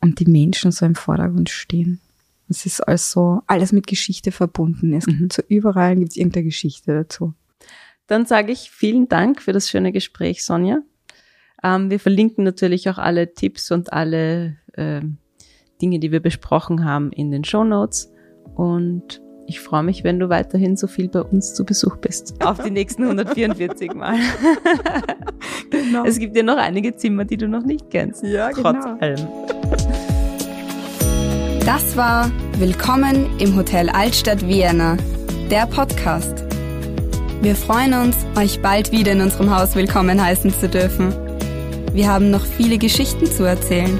und 0.00 0.18
die 0.20 0.26
Menschen 0.30 0.72
so 0.72 0.86
im 0.86 0.94
Vordergrund 0.94 1.50
stehen. 1.50 2.00
Es 2.48 2.66
ist 2.66 2.80
also 2.80 3.42
alles 3.46 3.70
mit 3.72 3.86
Geschichte 3.86 4.32
verbunden. 4.32 4.92
Es 4.94 5.06
gibt 5.06 5.20
Mhm. 5.20 5.28
so 5.30 5.42
überall 5.48 5.94
gibt's 5.96 6.16
irgendeine 6.16 6.44
Geschichte 6.44 6.92
dazu. 6.94 7.34
Dann 8.06 8.26
sage 8.26 8.50
ich 8.50 8.70
vielen 8.70 9.08
Dank 9.08 9.40
für 9.40 9.52
das 9.52 9.70
schöne 9.70 9.92
Gespräch, 9.92 10.44
Sonja. 10.44 10.78
Ähm, 11.62 11.90
wir 11.90 12.00
verlinken 12.00 12.42
natürlich 12.44 12.88
auch 12.90 12.98
alle 12.98 13.34
Tipps 13.34 13.70
und 13.70 13.92
alle 13.92 14.56
ähm, 14.76 15.18
Dinge, 15.80 16.00
die 16.00 16.10
wir 16.10 16.20
besprochen 16.20 16.84
haben, 16.84 17.12
in 17.12 17.30
den 17.30 17.44
Show 17.44 17.62
Notes. 17.62 18.10
Und 18.56 19.20
ich 19.46 19.60
freue 19.60 19.82
mich, 19.84 20.02
wenn 20.02 20.18
du 20.18 20.28
weiterhin 20.28 20.76
so 20.76 20.86
viel 20.88 21.08
bei 21.08 21.20
uns 21.22 21.54
zu 21.54 21.64
Besuch 21.64 21.96
bist. 21.98 22.34
Auf 22.44 22.62
die 22.62 22.70
nächsten 22.70 23.04
144 23.04 23.94
Mal. 23.94 24.16
Genau. 25.70 26.04
Es 26.04 26.18
gibt 26.18 26.36
ja 26.36 26.42
noch 26.42 26.56
einige 26.56 26.96
Zimmer, 26.96 27.24
die 27.24 27.36
du 27.36 27.46
noch 27.46 27.62
nicht 27.62 27.90
kennst. 27.90 28.24
Ja, 28.24 28.50
Trotz 28.50 28.84
genau. 28.84 28.98
allem. 28.98 29.28
Das 31.72 31.96
war 31.96 32.28
Willkommen 32.58 33.38
im 33.38 33.54
Hotel 33.54 33.88
Altstadt 33.90 34.44
Vienna, 34.44 34.96
der 35.52 35.66
Podcast. 35.66 36.42
Wir 37.42 37.54
freuen 37.54 37.94
uns, 37.94 38.16
euch 38.36 38.60
bald 38.60 38.90
wieder 38.90 39.12
in 39.12 39.20
unserem 39.20 39.56
Haus 39.56 39.76
willkommen 39.76 40.20
heißen 40.20 40.52
zu 40.52 40.68
dürfen. 40.68 41.14
Wir 41.92 42.08
haben 42.08 42.32
noch 42.32 42.44
viele 42.44 42.76
Geschichten 42.76 43.24
zu 43.26 43.44
erzählen. 43.44 43.96